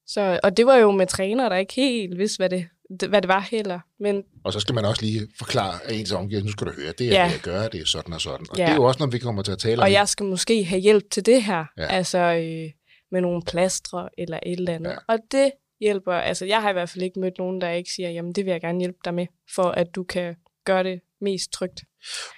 Så, 0.07 0.39
og 0.43 0.57
det 0.57 0.65
var 0.65 0.75
jo 0.75 0.91
med 0.91 1.07
træner, 1.07 1.49
der 1.49 1.55
ikke 1.55 1.73
helt 1.73 2.17
vidste, 2.17 2.37
hvad 2.37 2.49
det, 2.49 2.67
hvad 3.09 3.21
det 3.21 3.27
var 3.27 3.39
heller. 3.51 3.79
Men 3.99 4.23
Og 4.43 4.53
så 4.53 4.59
skal 4.59 4.75
man 4.75 4.85
også 4.85 5.01
lige 5.01 5.27
forklare 5.37 5.93
ens 5.93 6.11
omgivelser, 6.11 6.45
nu 6.45 6.51
skal 6.51 6.67
du 6.67 6.71
høre, 6.71 6.91
det 6.97 7.07
er 7.07 7.11
Ja. 7.11 7.25
det, 7.25 7.31
jeg 7.33 7.39
gør, 7.43 7.67
det 7.67 7.81
er 7.81 7.85
sådan 7.85 8.13
og 8.13 8.21
sådan. 8.21 8.45
Og 8.49 8.57
Ja. 8.57 8.63
det 8.65 8.71
er 8.71 8.75
jo 8.75 8.83
også 8.83 8.99
noget, 8.99 9.13
vi 9.13 9.19
kommer 9.19 9.43
til 9.43 9.51
at 9.51 9.57
tale 9.59 9.77
om. 9.81 9.83
Og 9.83 9.91
jeg 9.91 10.07
skal 10.07 10.25
måske 10.25 10.63
have 10.63 10.81
hjælp 10.81 11.09
til 11.11 11.25
det 11.25 11.43
her. 11.43 11.65
Ja. 11.77 11.85
Altså 11.85 12.17
øh, 12.17 12.71
med 13.11 13.21
nogle 13.21 13.41
plastre 13.47 14.09
eller 14.17 14.39
et 14.45 14.59
eller 14.59 14.73
andet. 14.73 14.89
Ja. 14.91 14.95
Og 15.07 15.19
det 15.31 15.51
hjælper, 15.79 16.13
altså 16.13 16.45
jeg 16.45 16.61
har 16.61 16.69
i 16.69 16.73
hvert 16.73 16.89
fald 16.89 17.03
ikke 17.03 17.19
mødt 17.19 17.37
nogen, 17.37 17.61
der 17.61 17.69
ikke 17.69 17.91
siger, 17.91 18.09
jamen 18.09 18.31
det 18.33 18.45
vil 18.45 18.51
jeg 18.51 18.61
gerne 18.61 18.79
hjælpe 18.79 18.99
dig 19.05 19.13
med, 19.13 19.27
for 19.55 19.63
at 19.63 19.87
du 19.95 20.03
kan 20.03 20.35
gøre 20.65 20.83
det 20.83 21.01
mest 21.25 21.51
trygt. 21.51 21.79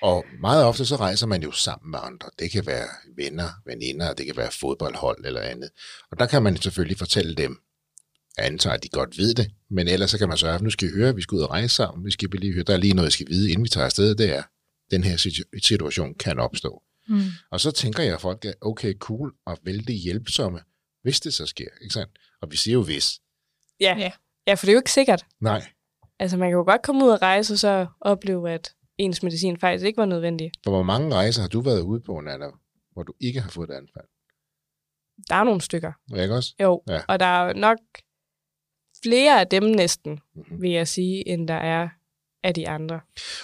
Og 0.02 0.26
meget 0.42 0.66
ofte 0.66 0.86
så 0.86 0.96
rejser 0.96 1.28
man 1.28 1.44
jo 1.44 1.52
sammen 1.52 1.92
med 1.92 2.00
andre. 2.04 2.30
Det 2.40 2.52
kan 2.52 2.66
være 2.66 2.88
venner, 3.16 3.50
veninder, 3.66 4.14
det 4.14 4.26
kan 4.26 4.38
være 4.38 4.52
fodboldhold 4.52 5.26
eller 5.26 5.42
andet. 5.42 5.70
Og 6.12 6.20
der 6.20 6.26
kan 6.26 6.44
man 6.44 6.58
selvfølgelig 6.58 6.98
fortælle 6.98 7.36
dem, 7.36 7.58
jeg 8.38 8.46
antager, 8.46 8.74
at 8.74 8.84
de 8.84 8.90
godt 8.90 9.18
ved 9.18 9.34
det, 9.34 9.52
men 9.70 9.88
ellers 9.88 10.12
så 10.12 10.18
kan 10.18 10.30
man 10.30 10.38
sørge, 10.38 10.64
nu 10.64 10.70
skal 10.70 10.88
I 10.88 10.92
høre, 10.92 11.16
vi 11.16 11.22
skal 11.22 11.36
ud 11.36 11.42
og 11.42 11.50
rejse 11.52 11.76
sammen, 11.76 12.06
vi 12.06 12.12
skal 12.12 12.30
lige 12.30 12.54
høre, 12.54 12.64
der 12.64 12.74
er 12.74 12.78
lige 12.78 12.94
noget, 12.94 13.06
jeg 13.08 13.14
skal 13.14 13.28
vide, 13.30 13.52
inden 13.52 13.64
vi 13.64 13.70
tager 13.70 13.86
afsted, 13.86 14.16
det 14.16 14.36
er, 14.36 14.44
den 14.92 15.04
her 15.04 15.18
situ- 15.18 15.60
situation 15.64 16.14
kan 16.14 16.40
opstå. 16.40 16.84
Mm. 17.08 17.22
Og 17.52 17.60
så 17.60 17.72
tænker 17.72 18.04
jeg, 18.04 18.14
at 18.14 18.22
folk 18.22 18.46
er 18.46 18.54
okay, 18.62 18.94
cool 19.00 19.34
og 19.46 19.58
vældig 19.64 19.96
hjælpsomme, 19.96 20.60
hvis 21.04 21.20
det 21.20 21.34
så 21.34 21.46
sker, 21.46 21.68
ikke 21.82 21.94
sandt? 21.94 22.12
Og 22.42 22.52
vi 22.52 22.58
siger 22.58 22.74
jo 22.74 22.84
hvis. 22.84 23.20
Ja. 23.80 23.96
Ja. 24.00 24.12
ja, 24.48 24.54
for 24.54 24.66
det 24.66 24.72
er 24.72 24.74
jo 24.74 24.80
ikke 24.80 24.92
sikkert. 24.92 25.26
Nej, 25.42 25.66
Altså 26.20 26.38
man 26.38 26.50
kan 26.50 26.58
jo 26.58 26.64
godt 26.64 26.82
komme 26.82 27.06
ud 27.06 27.10
og 27.10 27.22
rejse, 27.22 27.54
og 27.54 27.60
så 27.60 27.88
opleve, 28.02 28.52
at 28.52 28.74
ens 28.98 29.24
medicin 29.24 29.60
faktisk 29.60 29.86
ikke 29.86 29.98
var 29.98 30.06
nødvendig. 30.06 30.52
for 30.64 30.72
hvor 30.72 30.84
mange 30.84 31.16
rejser 31.16 31.42
har 31.42 31.50
du 31.50 31.62
været 31.62 31.82
ude 31.82 32.02
på, 32.02 32.22
Nana, 32.22 32.46
hvor 32.92 33.04
du 33.04 33.14
ikke 33.20 33.42
har 33.42 33.50
fået 33.50 33.70
et 33.70 33.74
anfald? 33.74 34.06
Der 35.30 35.36
er 35.36 35.44
nogle 35.44 35.62
stykker. 35.62 35.92
Ikke 36.22 36.36
også? 36.36 36.54
Jo, 36.62 36.84
Ja. 36.88 37.02
og 37.08 37.20
der 37.20 37.26
er 37.26 37.54
nok 37.54 37.78
flere 39.04 39.40
af 39.40 39.48
dem 39.48 39.64
næsten, 39.64 40.20
Mhm. 40.36 40.62
vil 40.62 40.72
jeg 40.72 40.88
sige, 40.88 41.28
end 41.28 41.48
der 41.48 41.54
er 41.54 41.90
af 42.44 42.54
de 42.54 42.70
andre. 42.70 43.00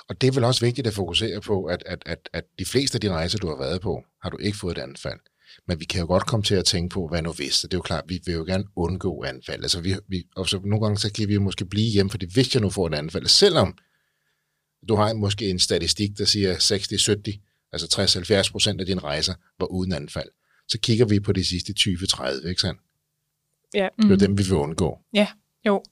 Og 0.10 0.22
det 0.22 0.28
er 0.28 0.32
vel 0.32 0.44
også 0.44 0.66
vigtigt 0.66 0.88
at 0.88 0.94
fokusere 0.94 1.42
på, 1.42 1.64
at, 1.66 1.84
at, 1.86 2.04
at, 2.06 2.30
at 2.34 2.44
de 2.60 2.66
fleste 2.66 2.96
af 2.96 3.02
de 3.02 3.12
rejser, 3.12 3.38
du 3.40 3.48
har 3.48 3.58
været 3.58 3.82
på, 3.82 4.04
har 4.22 4.30
du 4.30 4.38
ikke 4.38 4.58
fået 4.58 4.78
et 4.78 4.82
anfald. 4.82 5.20
Men 5.68 5.80
vi 5.80 5.86
kan 5.86 6.02
jo 6.02 6.08
godt 6.08 6.26
komme 6.28 6.44
til 6.44 6.56
at 6.56 6.66
tænke 6.66 6.94
på, 6.94 7.08
hvad 7.08 7.22
nu 7.22 7.32
hvis. 7.34 7.60
Det 7.62 7.74
er 7.74 7.78
jo 7.78 7.82
klart, 7.82 8.04
vi 8.08 8.20
vil 8.26 8.34
jo 8.36 8.44
gerne 8.48 8.64
undgå 8.76 9.24
anfald. 9.24 9.64
Altså 9.64 9.82
vi, 9.82 9.94
vi, 10.08 10.24
og 10.36 10.48
så 10.50 10.60
nogle 10.60 10.86
gange 10.86 10.98
så 10.98 11.14
kan 11.14 11.28
vi 11.28 11.34
jo 11.34 11.42
måske 11.42 11.66
blive 11.66 11.92
hjemme, 11.92 12.10
fordi 12.10 12.26
hvis 12.34 12.56
jeg 12.56 12.62
nu 12.62 12.70
får 12.70 12.88
et 12.88 12.94
anfald, 12.94 13.26
selvom 13.28 13.78
du 14.90 14.96
har 14.96 15.14
måske 15.14 15.50
en 15.50 15.60
statistik, 15.60 16.18
der 16.18 16.26
siger 16.26 16.54
60-70, 16.56 17.40
altså 17.72 18.42
60-70 18.48 18.52
procent 18.52 18.80
af 18.82 18.86
dine 18.88 19.02
rejser 19.02 19.34
var 19.60 19.66
uden 19.66 19.94
anfald, 19.94 20.30
så 20.68 20.80
kigger 20.80 21.06
vi 21.06 21.20
på 21.20 21.32
de 21.32 21.46
sidste 21.46 21.74
20-30, 21.80 22.48
ikke 22.50 22.62
sandt? 22.62 22.82
Ja. 23.74 23.90
Det 23.98 24.06
er 24.06 24.14
Mm. 24.14 24.20
dem, 24.20 24.38
vi 24.38 24.44
vil 24.44 24.54
undgå. 24.54 25.00
Jo. 25.66 25.84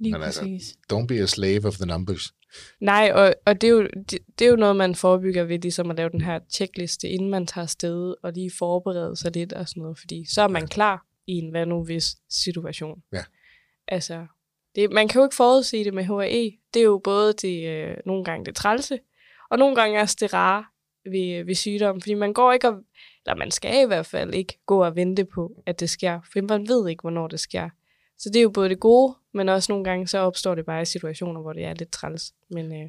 Lige 0.00 0.12
Men 0.12 0.22
altså- 0.22 0.40
præcis. 0.40 0.76
Don't 0.92 1.06
be 1.06 1.14
a 1.20 1.26
slave 1.26 1.64
of 1.66 1.76
the 1.76 1.86
numbers. 1.86 2.34
Nej, 2.80 3.10
og, 3.14 3.34
og 3.46 3.60
det, 3.60 3.66
er 3.68 3.72
jo, 3.72 3.82
det, 4.10 4.18
det 4.38 4.44
er 4.44 4.48
jo 4.50 4.56
noget, 4.56 4.76
man 4.76 4.94
forebygger 4.94 5.44
ved 5.44 5.58
ligesom 5.58 5.90
at 5.90 5.96
lave 5.96 6.10
den 6.10 6.20
her 6.20 6.40
checkliste, 6.50 7.08
inden 7.08 7.30
man 7.30 7.46
tager 7.46 7.62
afsted, 7.62 8.14
og 8.22 8.32
lige 8.32 8.50
forberede 8.58 9.16
sig 9.16 9.32
lidt 9.34 9.52
og 9.52 9.68
sådan 9.68 9.80
noget, 9.80 9.98
fordi 9.98 10.24
så 10.28 10.42
er 10.42 10.48
man 10.48 10.68
klar 10.68 11.06
i 11.26 11.32
en 11.32 11.50
hvad 11.50 11.66
nu 11.66 11.84
hvis 11.84 12.16
situation. 12.30 13.02
Ja. 13.12 13.24
Altså, 13.88 14.26
det, 14.78 14.92
man 14.92 15.08
kan 15.08 15.18
jo 15.18 15.24
ikke 15.26 15.36
forudsige 15.36 15.84
det 15.84 15.94
med 15.94 16.04
HAE. 16.04 16.52
Det 16.74 16.80
er 16.80 16.84
jo 16.84 17.00
både 17.04 17.32
det, 17.32 17.68
øh, 17.68 17.96
nogle 18.06 18.24
gange 18.24 18.44
det 18.44 18.54
trælse, 18.56 18.98
og 19.50 19.58
nogle 19.58 19.76
gange 19.76 20.00
også 20.00 20.16
det 20.20 20.34
rare 20.34 20.64
ved, 21.04 21.44
ved 21.44 21.54
sygdom, 21.54 22.00
fordi 22.00 22.14
man 22.14 22.32
går 22.32 22.52
ikke 22.52 22.68
og, 22.68 22.74
eller 23.26 23.36
man 23.36 23.50
skal 23.50 23.84
i 23.84 23.86
hvert 23.86 24.06
fald 24.06 24.34
ikke 24.34 24.58
gå 24.66 24.84
og 24.84 24.96
vente 24.96 25.24
på, 25.24 25.62
at 25.66 25.80
det 25.80 25.90
sker, 25.90 26.20
for 26.32 26.48
man 26.48 26.68
ved 26.68 26.88
ikke, 26.88 27.00
hvornår 27.00 27.28
det 27.28 27.40
sker. 27.40 27.68
Så 28.18 28.28
det 28.28 28.36
er 28.36 28.42
jo 28.42 28.50
både 28.50 28.68
det 28.68 28.80
gode, 28.80 29.14
men 29.34 29.48
også 29.48 29.72
nogle 29.72 29.84
gange 29.84 30.06
så 30.06 30.18
opstår 30.18 30.54
det 30.54 30.66
bare 30.66 30.82
i 30.82 30.84
situationer, 30.84 31.40
hvor 31.40 31.52
det 31.52 31.64
er 31.64 31.74
lidt 31.74 31.92
træls. 31.92 32.32
Men 32.50 32.82
øh, 32.82 32.88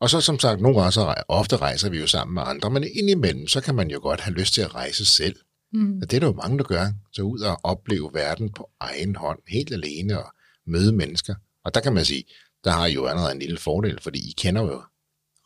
Og 0.00 0.10
så 0.10 0.20
som 0.20 0.38
sagt, 0.38 0.60
nogle 0.60 0.78
gange 0.78 0.92
så 0.92 1.00
rej- 1.00 1.22
ofte 1.28 1.56
rejser 1.56 1.90
vi 1.90 1.98
jo 2.00 2.06
sammen 2.06 2.34
med 2.34 2.42
andre, 2.46 2.70
men 2.70 2.84
indimellem, 2.94 3.46
så 3.46 3.60
kan 3.60 3.74
man 3.74 3.90
jo 3.90 3.98
godt 4.02 4.20
have 4.20 4.34
lyst 4.34 4.54
til 4.54 4.62
at 4.62 4.74
rejse 4.74 5.04
selv. 5.04 5.36
Mm. 5.72 5.98
Og 6.02 6.10
det 6.10 6.16
er 6.16 6.20
der 6.20 6.26
jo 6.26 6.32
mange, 6.32 6.58
der 6.58 6.64
gør. 6.64 6.86
Så 7.12 7.22
ud 7.22 7.40
og 7.40 7.56
opleve 7.62 8.10
verden 8.14 8.52
på 8.52 8.70
egen 8.80 9.16
hånd, 9.16 9.38
helt 9.48 9.72
alene 9.72 10.18
og 10.18 10.32
møde 10.66 10.92
mennesker. 10.92 11.34
Og 11.64 11.74
der 11.74 11.80
kan 11.80 11.92
man 11.92 12.04
sige, 12.04 12.24
der 12.64 12.70
har 12.70 12.86
I 12.86 12.92
jo 12.92 13.06
allerede 13.06 13.32
en 13.32 13.38
lille 13.38 13.58
fordel, 13.58 14.00
fordi 14.00 14.18
I 14.30 14.34
kender 14.36 14.62
jo 14.62 14.82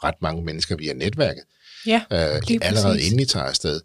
ret 0.04 0.14
mange 0.22 0.44
mennesker 0.44 0.76
via 0.76 0.92
netværket, 0.92 1.42
Ja, 1.86 2.02
øh, 2.12 2.18
allerede 2.62 2.94
præcis. 2.94 3.06
inden 3.06 3.20
I 3.20 3.24
tager 3.24 3.46
afsted. 3.46 3.80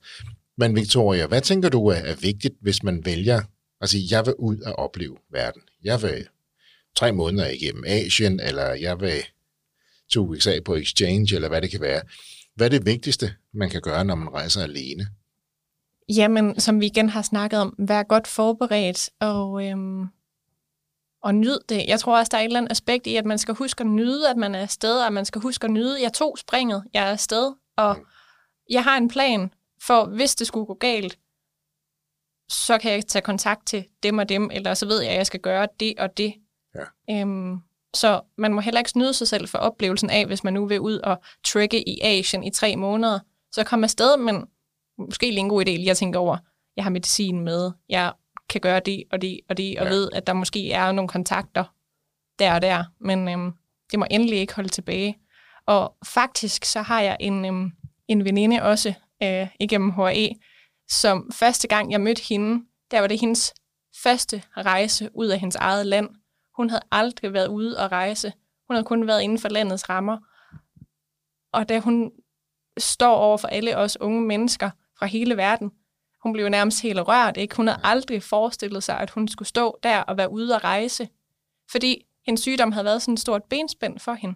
Men 0.57 0.75
Victoria, 0.75 1.27
hvad 1.27 1.41
tænker 1.41 1.69
du 1.69 1.88
er, 1.88 1.95
er 1.95 2.15
vigtigt, 2.15 2.53
hvis 2.62 2.83
man 2.83 3.05
vælger 3.05 3.41
at 3.81 3.89
sige, 3.89 4.07
jeg 4.12 4.25
vil 4.25 4.33
ud 4.39 4.57
og 4.59 4.74
opleve 4.79 5.17
verden. 5.31 5.62
Jeg 5.83 6.01
vil 6.01 6.27
tre 6.95 7.12
måneder 7.12 7.50
igennem 7.50 7.83
Asien, 7.88 8.39
eller 8.39 8.74
jeg 8.74 9.00
vil 9.00 9.24
to 10.13 10.27
USA 10.27 10.59
på 10.65 10.75
exchange, 10.75 11.36
eller 11.36 11.48
hvad 11.48 11.62
det 11.62 11.71
kan 11.71 11.81
være. 11.81 12.01
Hvad 12.55 12.67
er 12.67 12.69
det 12.69 12.86
vigtigste, 12.86 13.33
man 13.53 13.69
kan 13.69 13.81
gøre, 13.81 14.05
når 14.05 14.15
man 14.15 14.29
rejser 14.33 14.63
alene? 14.63 15.07
Jamen, 16.15 16.59
som 16.59 16.79
vi 16.81 16.86
igen 16.86 17.09
har 17.09 17.21
snakket 17.21 17.59
om, 17.59 17.75
vær 17.79 18.03
godt 18.03 18.27
forberedt 18.27 19.09
og, 19.19 19.65
øhm, 19.67 20.05
og 21.23 21.35
nyd 21.35 21.59
det. 21.69 21.85
Jeg 21.88 21.99
tror 21.99 22.17
også, 22.17 22.29
der 22.29 22.38
er 22.38 22.41
et 22.41 22.45
eller 22.45 22.59
andet 22.59 22.71
aspekt 22.71 23.07
i, 23.07 23.15
at 23.15 23.25
man 23.25 23.38
skal 23.38 23.55
huske 23.55 23.81
at 23.81 23.88
nyde, 23.88 24.29
at 24.29 24.38
man 24.38 24.55
er 24.55 24.61
afsted, 24.61 25.01
og 25.05 25.13
man 25.13 25.25
skal 25.25 25.41
huske 25.41 25.65
at 25.65 25.71
nyde, 25.71 26.01
jeg 26.01 26.13
tog 26.13 26.38
springet, 26.38 26.83
jeg 26.93 27.07
er 27.07 27.11
afsted, 27.11 27.53
og 27.77 27.97
jeg 28.69 28.83
har 28.83 28.97
en 28.97 29.07
plan 29.07 29.53
for, 29.81 30.05
hvis 30.05 30.35
det 30.35 30.47
skulle 30.47 30.65
gå 30.65 30.73
galt, 30.73 31.19
så 32.49 32.77
kan 32.77 32.91
jeg 32.91 33.05
tage 33.05 33.21
kontakt 33.21 33.67
til 33.67 33.85
dem 34.03 34.17
og 34.17 34.29
dem, 34.29 34.49
eller 34.53 34.73
så 34.73 34.85
ved 34.85 35.01
jeg, 35.01 35.11
at 35.11 35.17
jeg 35.17 35.25
skal 35.25 35.39
gøre 35.39 35.67
det 35.79 35.99
og 35.99 36.17
det. 36.17 36.33
Ja. 36.75 37.21
Øhm, 37.21 37.57
så 37.93 38.21
man 38.38 38.53
må 38.53 38.61
heller 38.61 38.79
ikke 38.79 38.89
snyde 38.89 39.13
sig 39.13 39.27
selv 39.27 39.47
for 39.47 39.57
oplevelsen 39.57 40.09
af, 40.09 40.25
hvis 40.25 40.43
man 40.43 40.53
nu 40.53 40.65
vil 40.65 40.79
ud 40.79 40.97
og 40.97 41.21
tracke 41.45 41.89
i 41.89 41.99
Asien 42.01 42.43
i 42.43 42.51
tre 42.51 42.75
måneder, 42.75 43.19
så 43.51 43.63
kom 43.63 43.83
afsted, 43.83 44.17
men 44.17 44.45
måske 44.97 45.25
lige 45.25 45.39
en 45.39 45.49
god 45.49 45.61
idé 45.61 45.71
lige 45.71 45.91
at 45.91 45.97
tænke 45.97 46.17
over, 46.17 46.38
jeg 46.75 46.85
har 46.85 46.91
medicin 46.91 47.39
med, 47.39 47.71
jeg 47.89 48.13
kan 48.49 48.61
gøre 48.61 48.79
det 48.79 49.03
og 49.11 49.21
det 49.21 49.39
og 49.49 49.57
det, 49.57 49.79
og 49.79 49.85
Ja. 49.85 49.89
ved, 49.91 50.09
at 50.13 50.27
der 50.27 50.33
måske 50.33 50.71
er 50.71 50.91
nogle 50.91 51.09
kontakter 51.09 51.63
der 52.39 52.53
og 52.53 52.61
der, 52.61 52.83
men 52.99 53.29
øhm, 53.29 53.53
det 53.91 53.99
må 53.99 54.05
endelig 54.11 54.39
ikke 54.39 54.55
holde 54.55 54.69
tilbage. 54.69 55.17
Og 55.65 55.95
faktisk 56.05 56.65
så 56.65 56.81
har 56.81 57.01
jeg 57.01 57.17
en, 57.19 57.45
øhm, 57.45 57.71
en 58.07 58.25
veninde 58.25 58.63
også 58.63 58.93
øh, 59.23 59.47
igennem 59.59 59.91
HRE, 59.91 60.29
som 60.89 61.31
første 61.33 61.67
gang 61.67 61.91
jeg 61.91 62.01
mødte 62.01 62.21
hende, 62.29 62.65
der 62.91 62.99
var 62.99 63.07
det 63.07 63.19
hendes 63.19 63.53
første 64.03 64.43
rejse 64.57 65.09
ud 65.13 65.27
af 65.27 65.39
hendes 65.39 65.55
eget 65.55 65.85
land. 65.85 66.09
Hun 66.55 66.69
havde 66.69 66.83
aldrig 66.91 67.33
været 67.33 67.47
ude 67.47 67.77
og 67.77 67.91
rejse. 67.91 68.33
Hun 68.67 68.75
havde 68.75 68.85
kun 68.85 69.07
været 69.07 69.21
inden 69.21 69.39
for 69.39 69.49
landets 69.49 69.89
rammer. 69.89 70.17
Og 71.53 71.69
da 71.69 71.79
hun 71.79 72.11
står 72.77 73.15
over 73.15 73.37
for 73.37 73.47
alle 73.47 73.77
os 73.77 73.97
unge 74.01 74.21
mennesker 74.21 74.69
fra 74.99 75.05
hele 75.05 75.37
verden, 75.37 75.71
hun 76.23 76.33
blev 76.33 76.49
nærmest 76.49 76.81
helt 76.81 76.99
rørt. 76.99 77.38
Ikke? 77.38 77.55
Hun 77.55 77.67
havde 77.67 77.79
aldrig 77.83 78.23
forestillet 78.23 78.84
sig, 78.84 78.99
at 78.99 79.10
hun 79.10 79.27
skulle 79.27 79.47
stå 79.49 79.79
der 79.84 79.97
og 79.99 80.17
være 80.17 80.32
ude 80.32 80.55
og 80.55 80.63
rejse. 80.63 81.10
Fordi 81.71 82.05
hendes 82.25 82.41
sygdom 82.41 82.71
havde 82.71 82.86
været 82.86 83.01
sådan 83.01 83.13
et 83.13 83.19
stort 83.19 83.41
benspænd 83.49 83.99
for 83.99 84.13
hende. 84.13 84.36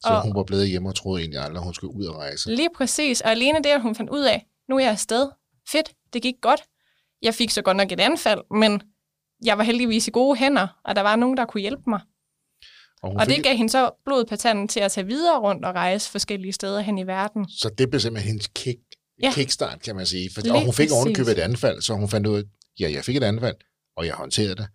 Så 0.00 0.08
Og- 0.08 0.22
hun 0.22 0.34
var 0.34 0.42
blevet 0.44 0.68
hjemme 0.68 0.88
og 0.88 0.94
troede 0.94 1.20
egentlig 1.22 1.40
aldrig, 1.40 1.56
at 1.58 1.64
hun 1.64 1.74
skulle 1.74 1.94
ud 1.96 2.04
og 2.04 2.16
rejse. 2.16 2.54
Lige 2.54 2.68
præcis. 2.76 3.20
Og 3.20 3.30
alene 3.30 3.58
det, 3.58 3.66
at 3.66 3.82
hun 3.82 3.94
fandt 3.94 4.10
ud 4.10 4.20
af, 4.22 4.46
nu 4.68 4.76
er 4.76 4.80
jeg 4.80 4.90
afsted. 4.90 5.28
Fedt, 5.68 5.92
det 6.12 6.22
gik 6.22 6.34
godt. 6.40 6.62
Jeg 7.22 7.34
fik 7.34 7.50
så 7.50 7.62
godt 7.62 7.76
nok 7.76 7.92
et 7.92 8.00
anfald, 8.00 8.40
men 8.50 8.82
jeg 9.44 9.58
var 9.58 9.64
heldigvis 9.64 10.08
i 10.08 10.10
gode 10.10 10.36
hænder, 10.36 10.80
og 10.84 10.96
der 10.96 11.02
var 11.02 11.16
nogen, 11.16 11.36
der 11.36 11.44
kunne 11.44 11.60
hjælpe 11.60 11.82
mig. 11.86 12.00
Og, 13.02 13.10
Og 13.12 13.26
fik, 13.26 13.36
det 13.36 13.44
gav 13.44 13.56
hende 13.56 13.70
så 13.70 13.90
blod 14.04 14.24
på 14.24 14.36
tanden 14.36 14.68
til 14.68 14.80
at 14.80 14.92
tage 14.92 15.06
videre 15.06 15.38
rundt 15.40 15.64
og 15.64 15.74
rejse 15.74 16.10
forskellige 16.10 16.52
steder 16.52 16.80
hen 16.80 16.98
i 16.98 17.06
verden. 17.06 17.48
Så 17.48 17.68
det 17.78 17.90
blev 17.90 18.00
simpelthen 18.00 18.28
hendes 18.30 18.46
kick, 18.54 18.78
ja. 19.22 19.26
Ja. 19.26 19.32
kickstart, 19.32 19.82
kan 19.82 19.96
man 19.96 20.06
sige. 20.06 20.30
For, 20.34 20.52
og 20.54 20.64
hun 20.64 20.74
fik 20.74 20.90
ovenikøbet 20.92 21.32
et 21.32 21.38
anfald, 21.38 21.82
så 21.82 21.94
hun 21.94 22.08
fandt 22.08 22.26
ud 22.26 22.36
af, 22.38 22.42
ja, 22.80 22.92
jeg 22.92 23.04
fik 23.04 23.16
et 23.16 23.22
anfald, 23.24 23.56
og 23.96 24.06
jeg 24.06 24.14
håndterede 24.14 24.54
det, 24.56 24.68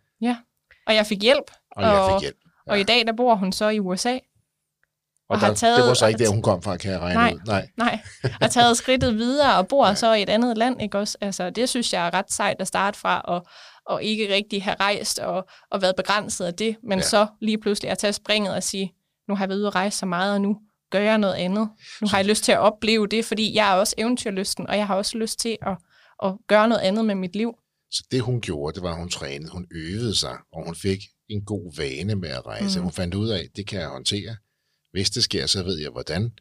Og 0.88 0.96
jeg 0.96 1.06
fik 1.06 1.22
hjælp, 1.22 1.52
og 1.72 1.84
jeg 1.84 1.92
Og- 1.92 2.12
fik 2.20 2.22
hjælp. 2.26 2.38
ja. 2.68 2.72
og 2.72 2.80
i 2.80 2.84
dag 2.84 3.08
der 3.08 3.14
bor 3.14 3.36
hun 3.36 3.52
så 3.52 3.70
i 3.70 3.80
USA. 3.80 4.14
Og, 5.30 5.34
og 5.34 5.40
har 5.40 5.48
der, 5.48 5.56
taget- 5.56 5.78
det 5.78 5.88
var 5.88 5.94
så 5.94 6.08
ikke 6.08 6.24
der, 6.26 6.30
hun 6.30 6.42
kom 6.42 6.62
fra, 6.62 6.78
kan 6.78 6.92
jeg 6.92 7.00
regne 7.00 7.14
Nej. 7.16 7.34
ud. 7.34 7.40
Nej. 7.48 7.70
Nej, 7.78 8.00
og 8.42 8.52
taget 8.52 8.78
skridtet 8.82 9.16
videre 9.16 9.58
og 9.58 9.68
bor 9.68 9.84
Ja. 9.86 9.90
ja. 9.90 9.96
så 9.96 10.14
i 10.14 10.22
et 10.22 10.30
andet 10.30 10.58
land, 10.58 10.82
ikke 10.82 10.98
også? 10.98 11.18
Altså, 11.22 11.50
det 11.50 11.70
synes 11.70 11.94
jeg 11.94 12.08
er 12.08 12.14
ret 12.14 12.32
sejt 12.32 12.56
at 12.60 12.68
starte 12.68 13.00
fra, 13.00 13.22
og, 13.22 13.48
og 13.86 14.04
ikke 14.04 14.34
rigtig 14.34 14.64
have 14.64 14.76
rejst 14.80 15.20
og, 15.20 15.48
og 15.72 15.82
været 15.82 15.96
begrænset 15.96 16.46
af 16.46 16.54
det, 16.54 16.76
men 16.84 16.92
Ja. 16.92 16.96
ja. 16.98 17.02
så 17.02 17.28
lige 17.42 17.58
pludselig 17.58 17.92
at 17.92 17.98
tage 17.98 18.14
springet 18.14 18.56
og 18.56 18.64
sige, 18.64 18.94
nu 19.28 19.36
har 19.36 19.44
jeg 19.44 19.50
været 19.50 19.60
ude 19.60 19.68
at 19.68 19.76
rejse 19.76 19.98
så 19.98 20.06
meget, 20.06 20.34
og 20.34 20.42
nu 20.42 20.58
gør 20.90 21.00
jeg 21.00 21.18
noget 21.18 21.34
andet. 21.34 21.70
Nu 22.02 22.08
har 22.08 22.18
jeg 22.18 22.26
lyst 22.26 22.44
til 22.44 22.52
at 22.52 22.60
opleve 22.60 23.08
det, 23.08 23.26
fordi 23.26 23.56
jeg 23.56 23.72
er 23.72 23.74
også 23.74 23.96
eventyrlysten, 23.98 24.68
og 24.68 24.78
jeg 24.78 24.88
har 24.88 24.96
også 24.96 25.18
lyst 25.18 25.40
til 25.40 25.58
at, 25.62 25.78
at 26.24 26.34
gøre 26.48 26.68
noget 26.70 26.82
andet 26.82 27.06
med 27.06 27.16
mit 27.16 27.36
liv. 27.36 27.54
Så 27.92 28.04
det 28.12 28.22
hun 28.22 28.42
gjorde, 28.42 28.76
det 28.76 28.84
var, 28.84 28.92
at 28.92 28.98
hun 28.98 29.10
trænede, 29.10 29.52
hun 29.52 29.68
øvede 29.72 30.16
sig, 30.16 30.38
og 30.54 30.66
hun 30.66 30.76
fik 30.76 31.00
en 31.30 31.46
god 31.46 31.78
vane 31.78 32.16
med 32.16 32.30
at 32.30 32.46
rejse. 32.46 32.80
Mm. 32.80 32.84
Hun 32.84 32.92
fandt 32.92 33.16
ud 33.16 33.30
af, 33.30 33.40
at 33.40 33.50
det 33.56 33.68
kan 33.68 33.80
jeg 33.80 33.90
håndtere. 33.90 34.36
Hvis 34.92 35.10
det 35.10 35.24
sker, 35.24 35.46
så 35.46 35.64
ved 35.64 35.78
jeg 35.78 35.90
hvordan, 35.90 36.32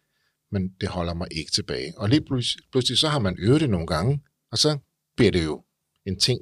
men 0.52 0.68
det 0.80 0.88
holder 0.88 1.14
mig 1.14 1.28
ikke 1.30 1.50
tilbage. 1.50 1.92
Og 1.96 2.08
lige 2.08 2.24
pludselig, 2.24 2.64
pludselig 2.72 2.98
så 2.98 3.08
har 3.08 3.18
man 3.18 3.36
øvet 3.38 3.60
det 3.60 3.70
nogle 3.70 3.86
gange, 3.86 4.20
og 4.52 4.58
så 4.58 4.78
bliver 5.16 5.32
det 5.32 5.44
jo 5.44 5.64
en 6.06 6.18
ting. 6.18 6.40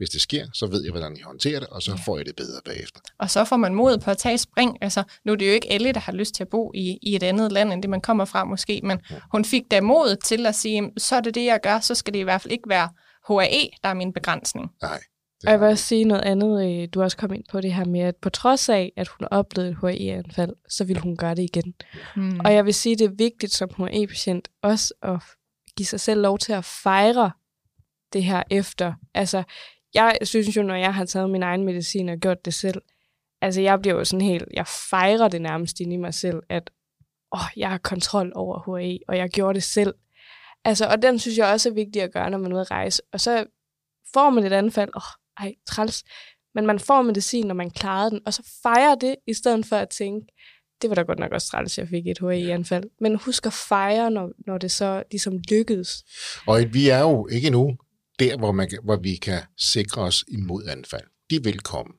Hvis 0.00 0.10
det 0.10 0.20
sker, 0.20 0.46
så 0.54 0.66
ved 0.66 0.82
jeg, 0.84 0.90
hvordan 0.90 1.16
jeg 1.16 1.24
håndterer 1.24 1.60
det, 1.60 1.68
og 1.68 1.82
så 1.82 2.00
får 2.04 2.16
jeg 2.16 2.26
det 2.26 2.36
bedre 2.36 2.60
bagefter. 2.64 3.00
Og 3.18 3.30
så 3.30 3.44
får 3.44 3.56
man 3.56 3.74
mod 3.74 3.98
på 3.98 4.10
at 4.10 4.18
tage 4.18 4.34
et 4.34 4.40
spring. 4.40 4.78
Altså, 4.80 5.02
nu 5.24 5.32
er 5.32 5.36
det 5.36 5.46
jo 5.48 5.52
ikke 5.52 5.72
alle, 5.72 5.92
der 5.92 6.00
har 6.00 6.12
lyst 6.12 6.34
til 6.34 6.42
at 6.44 6.48
bo 6.48 6.72
i, 6.74 6.98
i 7.02 7.16
et 7.16 7.22
andet 7.22 7.52
land, 7.52 7.72
end 7.72 7.82
det 7.82 7.90
man 7.90 8.00
kommer 8.00 8.24
fra 8.24 8.44
måske, 8.44 8.80
men 8.84 9.00
Ja. 9.10 9.16
hun 9.32 9.44
fik 9.44 9.70
da 9.70 9.80
mod 9.80 10.16
til 10.24 10.46
at 10.46 10.54
sige, 10.54 10.90
så 10.98 11.16
er 11.16 11.20
det 11.20 11.34
det, 11.34 11.44
jeg 11.44 11.60
gør, 11.62 11.80
så 11.80 11.94
skal 11.94 12.14
det 12.14 12.18
i 12.20 12.22
hvert 12.22 12.40
fald 12.40 12.52
ikke 12.52 12.68
være 12.68 12.88
HAE, 13.28 13.68
der 13.82 13.88
er 13.88 13.94
min 13.94 14.12
begrænsning. 14.12 14.70
Nej. 14.82 15.00
Det 15.40 15.46
Og 15.46 15.52
jeg 15.52 15.60
vil 15.60 15.68
også 15.68 15.84
sige 15.84 16.04
noget 16.04 16.22
andet. 16.22 16.82
øh, 16.82 16.88
Du 16.94 16.98
har 17.00 17.04
også 17.04 17.16
kommet 17.16 17.36
ind 17.36 17.44
på 17.50 17.60
det 17.60 17.74
her 17.74 17.84
med, 17.84 18.00
at 18.00 18.16
på 18.16 18.30
trods 18.30 18.68
af, 18.68 18.92
at 18.96 19.08
hun 19.08 19.28
oplevede 19.30 19.70
et 19.72 19.78
HI-anfald, 19.98 20.52
så 20.68 20.84
ville 20.84 21.02
hun 21.02 21.16
gøre 21.16 21.34
det 21.34 21.42
igen. 21.42 21.74
Mm. 22.16 22.40
Og 22.44 22.54
jeg 22.54 22.64
vil 22.64 22.74
sige, 22.74 22.96
det 22.96 23.04
er 23.04 23.14
vigtigt 23.18 23.52
som 23.52 23.68
HI-patient 23.78 24.48
også 24.62 24.94
at 25.02 25.18
give 25.76 25.86
sig 25.86 26.00
selv 26.00 26.20
lov 26.20 26.38
til 26.38 26.52
at 26.52 26.64
fejre 26.64 27.30
det 28.12 28.24
her 28.24 28.42
efter. 28.50 28.92
Altså, 29.14 29.42
jeg 29.94 30.16
synes 30.22 30.56
jo, 30.56 30.62
når 30.62 30.74
jeg 30.74 30.94
har 30.94 31.04
taget 31.04 31.30
min 31.30 31.42
egen 31.42 31.64
medicin 31.64 32.08
og 32.08 32.18
gjort 32.18 32.44
det 32.44 32.54
selv, 32.54 32.82
altså 33.42 33.60
jeg 33.60 33.80
bliver 33.80 33.96
jo 33.96 34.04
sådan 34.04 34.26
helt, 34.26 34.44
jeg 34.54 34.66
fejrer 34.90 35.28
det 35.28 35.42
nærmest 35.42 35.80
ind 35.80 35.92
i 35.92 35.96
mig 35.96 36.14
selv, 36.14 36.42
at 36.48 36.70
åh, 37.32 37.40
jeg 37.56 37.70
har 37.70 37.78
kontrol 37.78 38.32
over 38.34 38.78
HAE, 38.78 38.98
og 39.08 39.16
jeg 39.16 39.28
gjorde 39.28 39.54
det 39.54 39.62
selv. 39.62 39.94
Altså, 40.64 40.86
og 40.86 41.02
den 41.02 41.18
synes 41.18 41.38
jeg 41.38 41.52
også 41.52 41.68
er 41.68 41.72
vigtig 41.72 42.02
at 42.02 42.12
gøre, 42.12 42.30
når 42.30 42.38
man 42.38 42.52
er 42.52 42.54
ude 42.54 42.60
at 42.60 42.70
rejse. 42.70 43.02
Og 43.12 43.20
så 43.20 43.44
får 44.14 44.30
man 44.30 44.44
et 44.44 44.52
anfald, 44.52 44.90
åh, 44.96 45.44
ej, 45.44 45.54
træls. 45.66 46.04
Men 46.54 46.66
man 46.66 46.78
får 46.78 47.02
medicin, 47.02 47.46
når 47.46 47.54
man 47.54 47.70
klarede 47.70 48.10
den, 48.10 48.20
og 48.26 48.34
så 48.34 48.42
fejrer 48.62 48.94
det, 48.94 49.16
i 49.26 49.34
stedet 49.34 49.66
for 49.66 49.76
at 49.76 49.88
tænke, 49.88 50.26
det 50.82 50.90
var 50.90 50.94
da 50.94 51.02
godt 51.02 51.18
nok 51.18 51.32
også 51.32 51.48
træls, 51.48 51.78
jeg 51.78 51.88
fik 51.88 52.06
et 52.06 52.18
HAE-anfald. 52.18 52.84
Men 53.00 53.14
husk 53.14 53.46
at 53.46 53.52
fejre, 53.52 54.10
når, 54.10 54.30
når 54.46 54.58
det 54.58 54.70
så 54.70 55.02
ligesom 55.10 55.38
lykkedes. 55.50 56.04
Og 56.46 56.60
vi 56.72 56.88
er 56.88 57.00
jo 57.00 57.26
ikke 57.26 57.46
endnu 57.46 57.76
der, 58.20 58.36
hvor, 58.36 58.52
man, 58.52 58.70
hvor 58.84 58.96
vi 58.96 59.16
kan 59.16 59.40
sikre 59.58 60.02
os 60.02 60.24
imod 60.28 60.68
anfald. 60.68 61.04
De 61.30 61.44
vil 61.44 61.60
komme. 61.60 61.92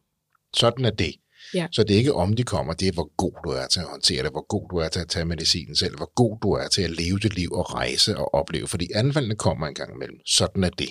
Sådan 0.56 0.86
er 0.86 0.90
det. 0.90 1.16
Ja. 1.54 1.68
Så 1.72 1.84
det 1.84 1.94
er 1.94 1.98
ikke 1.98 2.14
om 2.14 2.36
de 2.36 2.44
kommer, 2.44 2.74
det 2.74 2.88
er 2.88 2.92
hvor 2.92 3.12
god 3.16 3.34
du 3.46 3.50
er 3.50 3.68
til 3.68 3.80
at 3.80 3.86
håndtere 3.86 4.24
det, 4.24 4.32
hvor 4.32 4.46
god 4.48 4.70
du 4.70 4.76
er 4.78 4.90
til 4.90 5.00
at 5.00 5.08
tage 5.08 5.26
medicinen 5.26 5.76
selv, 5.76 5.96
hvor 5.98 6.14
god 6.14 6.38
du 6.44 6.52
er 6.52 6.68
til 6.68 6.82
at 6.82 6.92
leve 6.92 7.20
dit 7.20 7.36
liv 7.36 7.52
og 7.52 7.74
rejse 7.74 8.18
og 8.18 8.34
opleve. 8.34 8.68
Fordi 8.68 8.88
anfaldene 8.96 9.36
kommer 9.36 9.68
en 9.68 9.74
gang 9.74 9.94
imellem. 9.96 10.20
Sådan 10.26 10.64
er 10.64 10.70
det. 10.70 10.90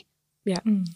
Mm. 0.65 0.87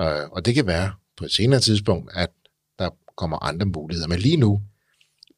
Øh, 0.00 0.28
og 0.30 0.44
det 0.44 0.54
kan 0.54 0.66
være 0.66 0.92
på 1.16 1.24
et 1.24 1.32
senere 1.32 1.60
tidspunkt, 1.60 2.10
at 2.14 2.30
der 2.78 2.90
kommer 3.16 3.38
andre 3.38 3.66
muligheder. 3.66 4.08
Men 4.08 4.18
lige 4.18 4.36
nu, 4.36 4.62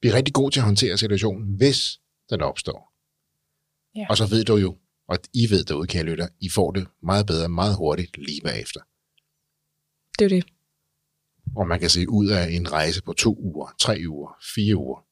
bliv 0.01 0.13
rigtig 0.13 0.35
god 0.35 0.51
til 0.51 0.61
at 0.61 0.65
håndtere 0.65 0.99
situationen, 0.99 1.57
hvis 1.57 1.99
den 2.31 2.41
opstår. 2.41 2.93
Ja. 3.97 4.07
Og 4.11 4.17
så 4.17 4.27
ved 4.27 4.45
du 4.45 4.57
jo, 4.57 4.77
og 5.09 5.19
I 5.33 5.51
ved 5.51 5.65
derude, 5.65 5.87
kære 5.87 6.05
lytter, 6.05 6.29
I 6.41 6.49
får 6.49 6.71
det 6.71 6.87
meget 7.03 7.27
bedre, 7.27 7.49
meget 7.49 7.77
hurtigt 7.77 8.19
lige 8.19 8.41
bagefter. 8.41 8.81
Det 10.19 10.25
er 10.25 10.29
det. 10.29 10.45
Og 11.57 11.67
man 11.67 11.81
kan 11.81 11.91
se 11.91 12.09
ud 12.09 12.29
af 12.29 12.51
en 12.51 12.73
rejse 12.73 13.03
på 13.03 13.13
to 13.13 13.37
uger, 13.39 13.75
tre 13.79 14.03
uger, 14.09 14.37
fire 14.55 14.77
uger. 14.77 15.07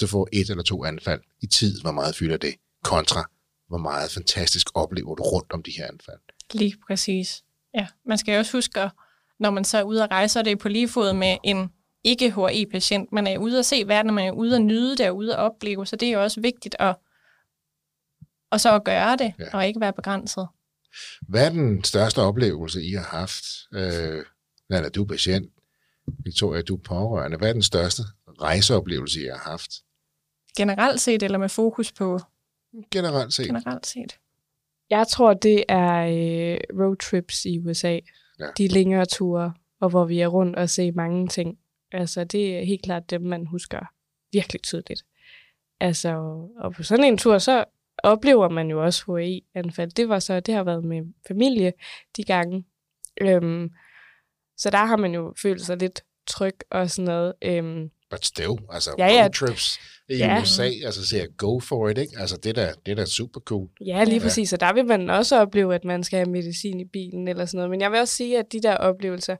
Du 0.00 0.06
får 0.06 0.28
et 0.32 0.50
eller 0.50 0.62
to 0.62 0.84
anfald 0.84 1.20
i 1.42 1.46
tid, 1.46 1.80
hvor 1.80 1.92
meget 1.92 2.16
fylder 2.16 2.36
det, 2.36 2.54
kontra 2.84 3.30
hvor 3.70 3.78
meget 3.78 4.10
fantastisk 4.10 4.68
oplever 4.74 5.14
du 5.14 5.22
rundt 5.22 5.52
om 5.52 5.62
de 5.62 5.70
her 5.70 5.86
anfald. 5.86 6.18
Lige 6.52 6.76
præcis. 6.86 7.44
Ja, 7.74 7.86
man 8.06 8.18
skal 8.18 8.38
også 8.38 8.56
huske, 8.56 8.80
at 8.80 8.90
når 9.38 9.50
man 9.50 9.64
så 9.64 9.78
er 9.78 9.82
ude 9.82 10.04
at 10.04 10.10
rejse, 10.10 10.38
er 10.38 10.42
det 10.42 10.58
på 10.58 10.68
lige 10.68 10.88
fod 10.88 11.12
med 11.12 11.36
en 11.44 11.68
ikke-HRI-patient. 12.04 13.12
Man 13.12 13.26
er 13.26 13.38
ude 13.38 13.58
at 13.58 13.66
se 13.66 13.84
verden, 13.86 14.14
man 14.14 14.26
er 14.26 14.32
ude 14.32 14.56
at 14.56 14.62
nyde 14.62 14.96
det 14.96 15.08
og 15.08 15.16
ude 15.16 15.32
at 15.32 15.38
opleve, 15.38 15.86
så 15.86 15.96
det 15.96 16.12
er 16.12 16.18
også 16.18 16.40
vigtigt 16.40 16.76
at, 16.78 16.96
og 18.50 18.60
så 18.60 18.74
at 18.74 18.84
gøre 18.84 19.16
det, 19.16 19.34
ja. 19.38 19.44
og 19.52 19.66
ikke 19.66 19.80
være 19.80 19.92
begrænset. 19.92 20.48
Hvad 21.28 21.46
er 21.46 21.50
den 21.50 21.84
største 21.84 22.18
oplevelse, 22.18 22.82
I 22.82 22.92
har 22.92 23.18
haft? 23.18 23.44
Øh, 23.74 24.24
når 24.68 24.88
du 24.88 25.02
er 25.02 25.06
patient, 25.06 25.52
Victoria, 26.24 26.62
du 26.62 26.74
er 26.76 26.80
pårørende. 26.80 27.36
Hvad 27.36 27.48
er 27.48 27.52
den 27.52 27.62
største 27.62 28.02
rejseoplevelse, 28.40 29.22
I 29.22 29.26
har 29.26 29.50
haft? 29.50 29.70
Generelt 30.56 31.00
set, 31.00 31.22
eller 31.22 31.38
med 31.38 31.48
fokus 31.48 31.92
på? 31.92 32.20
Generelt 32.90 33.34
set. 33.34 33.46
Generelt 33.46 33.86
set. 33.86 34.18
Jeg 34.90 35.06
tror, 35.08 35.34
det 35.34 35.64
er 35.68 36.06
øh, 36.06 36.80
roadtrips 36.80 37.44
i 37.44 37.58
USA. 37.58 37.98
Ja. 38.38 38.46
De 38.58 38.68
længere 38.68 39.06
ture, 39.06 39.54
og 39.80 39.90
hvor 39.90 40.04
vi 40.04 40.20
er 40.20 40.26
rundt 40.26 40.56
og 40.56 40.70
ser 40.70 40.92
mange 40.92 41.28
ting. 41.28 41.58
Altså, 41.92 42.24
det 42.24 42.58
er 42.58 42.64
helt 42.64 42.82
klart 42.82 43.10
dem, 43.10 43.22
man 43.22 43.46
husker 43.46 43.80
virkelig 44.32 44.62
tydeligt. 44.62 45.02
Altså, 45.80 46.08
og 46.58 46.72
på 46.72 46.82
sådan 46.82 47.04
en 47.04 47.18
tur, 47.18 47.38
så 47.38 47.64
oplever 48.02 48.48
man 48.48 48.70
jo 48.70 48.84
også 48.84 49.16
HI-anfald. 49.16 49.90
Det 49.90 50.08
var 50.08 50.18
så, 50.18 50.40
det 50.40 50.54
har 50.54 50.64
været 50.64 50.84
med 50.84 51.02
familie 51.28 51.72
de 52.16 52.24
gange. 52.24 52.64
Øhm, 53.20 53.70
så 54.56 54.70
der 54.70 54.84
har 54.84 54.96
man 54.96 55.14
jo 55.14 55.34
følt 55.42 55.62
sig 55.62 55.76
lidt 55.76 56.04
tryg 56.26 56.54
og 56.70 56.90
sådan 56.90 57.04
noget. 57.04 57.34
Øhm, 57.42 57.90
But 58.10 58.26
still, 58.26 58.58
altså 58.70 58.94
ja, 58.98 59.06
ja. 59.06 59.28
trips 59.28 59.80
i 60.08 60.16
ja. 60.16 60.40
USA, 60.42 60.70
altså 60.84 61.06
siger 61.06 61.26
go 61.26 61.60
for 61.60 61.88
it, 61.88 61.98
ikke? 61.98 62.12
Altså 62.18 62.36
det 62.36 62.56
der, 62.56 62.72
det 62.86 62.96
der 62.96 63.02
er 63.02 63.06
super 63.06 63.40
cool. 63.40 63.68
Ja, 63.80 64.04
lige 64.04 64.16
ja. 64.16 64.22
præcis, 64.22 64.52
og 64.52 64.60
der 64.60 64.72
vil 64.72 64.86
man 64.86 65.10
også 65.10 65.40
opleve, 65.40 65.74
at 65.74 65.84
man 65.84 66.04
skal 66.04 66.16
have 66.16 66.30
medicin 66.30 66.80
i 66.80 66.84
bilen 66.84 67.28
eller 67.28 67.44
sådan 67.44 67.58
noget. 67.58 67.70
Men 67.70 67.80
jeg 67.80 67.92
vil 67.92 68.00
også 68.00 68.16
sige, 68.16 68.38
at 68.38 68.52
de 68.52 68.62
der 68.62 68.76
oplevelser, 68.76 69.36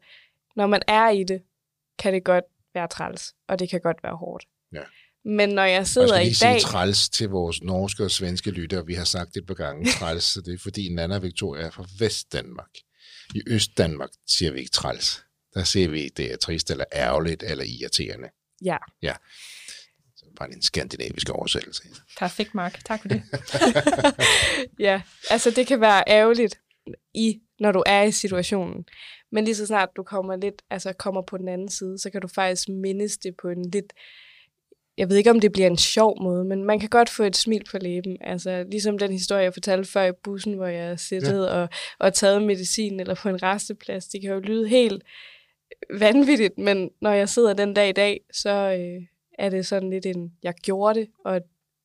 når 0.56 0.66
man 0.66 0.82
er 0.88 1.10
i 1.10 1.24
det, 1.24 1.42
kan 1.98 2.14
det 2.14 2.24
godt 2.24 2.44
være 2.74 2.88
træls, 2.88 3.34
og 3.48 3.58
det 3.58 3.70
kan 3.70 3.80
godt 3.80 4.02
være 4.02 4.16
hårdt. 4.16 4.44
Ja. 4.72 4.82
Men 5.24 5.48
når 5.48 5.64
jeg 5.64 5.86
sidder 5.86 6.16
jeg 6.16 6.26
i 6.26 6.28
dag... 6.28 6.34
sige 6.34 6.60
træls 6.60 7.08
til 7.08 7.28
vores 7.28 7.62
norske 7.62 8.04
og 8.04 8.10
svenske 8.10 8.50
lyttere. 8.50 8.86
Vi 8.86 8.94
har 8.94 9.04
sagt 9.04 9.34
det 9.34 9.40
et 9.40 9.46
par 9.46 9.54
gange 9.54 9.92
træls, 9.92 10.24
så 10.24 10.40
det 10.40 10.54
er 10.54 10.58
fordi 10.58 10.94
Nana 10.94 11.18
Victoria 11.18 11.62
er 11.62 11.70
fra 11.70 11.86
Vestdanmark. 11.98 12.70
I 13.34 13.42
Østdanmark 13.46 14.10
siger 14.26 14.52
vi 14.52 14.58
ikke 14.58 14.70
træls. 14.70 15.24
Der 15.54 15.64
ser 15.64 15.88
vi, 15.88 16.08
det 16.08 16.32
er 16.32 16.36
trist 16.36 16.70
eller 16.70 16.84
ærgerligt 16.92 17.42
eller 17.42 17.64
irriterende. 17.64 18.28
Ja. 18.64 18.76
Ja. 19.02 19.14
Så 20.16 20.24
bare 20.36 20.52
en 20.52 20.62
skandinavisk 20.62 21.30
oversættelse. 21.30 21.82
Perfekt, 22.18 22.54
Mark. 22.54 22.84
Tak 22.84 23.00
for 23.02 23.08
det. 23.08 23.22
ja, 24.88 25.02
altså 25.30 25.50
det 25.50 25.66
kan 25.66 25.80
være 25.80 26.04
ærgerligt, 26.06 26.60
i, 27.14 27.40
når 27.58 27.72
du 27.72 27.82
er 27.86 28.02
i 28.02 28.12
situationen. 28.12 28.84
Men 29.32 29.44
lige 29.44 29.54
så 29.54 29.66
snart 29.66 29.88
du 29.96 30.02
kommer 30.02 30.36
lidt, 30.36 30.62
altså 30.70 30.92
kommer 30.92 31.22
på 31.22 31.38
den 31.38 31.48
anden 31.48 31.68
side, 31.68 31.98
så 31.98 32.10
kan 32.10 32.20
du 32.20 32.28
faktisk 32.28 32.68
mindes 32.68 33.18
det 33.18 33.34
på 33.42 33.48
en 33.48 33.70
lidt, 33.70 33.92
jeg 35.00 35.08
ved 35.08 35.16
ikke 35.16 35.30
om 35.30 35.40
det 35.40 35.52
bliver 35.52 35.66
en 35.66 35.76
sjov 35.76 36.22
måde, 36.22 36.44
men 36.44 36.64
man 36.64 36.80
kan 36.80 36.88
godt 36.88 37.10
få 37.10 37.22
et 37.22 37.36
smil 37.36 37.64
på 37.70 37.78
læben. 37.80 38.16
Altså 38.20 38.64
ligesom 38.70 38.98
den 38.98 39.12
historie, 39.12 39.42
jeg 39.42 39.52
fortalte 39.52 39.90
før 39.90 40.04
i 40.04 40.12
bussen, 40.24 40.54
hvor 40.54 40.66
jeg 40.66 41.00
siddede 41.00 41.50
ja. 41.50 41.62
og, 41.62 41.68
og 41.98 42.14
taget 42.14 42.42
medicin 42.42 43.00
eller 43.00 43.14
på 43.14 43.28
en 43.28 43.42
resteplads. 43.42 44.06
Det 44.06 44.20
kan 44.20 44.30
jo 44.30 44.38
lyde 44.38 44.68
helt 44.68 45.02
vanvittigt, 45.94 46.58
men 46.58 46.90
når 47.00 47.12
jeg 47.12 47.28
sidder 47.28 47.52
den 47.52 47.74
dag 47.74 47.88
i 47.88 47.92
dag, 47.92 48.20
så 48.32 48.50
øh, 48.50 49.02
er 49.38 49.48
det 49.48 49.66
sådan 49.66 49.90
lidt 49.90 50.06
en, 50.06 50.32
jeg 50.42 50.54
gjorde 50.62 51.00
det, 51.00 51.08
og 51.24 51.36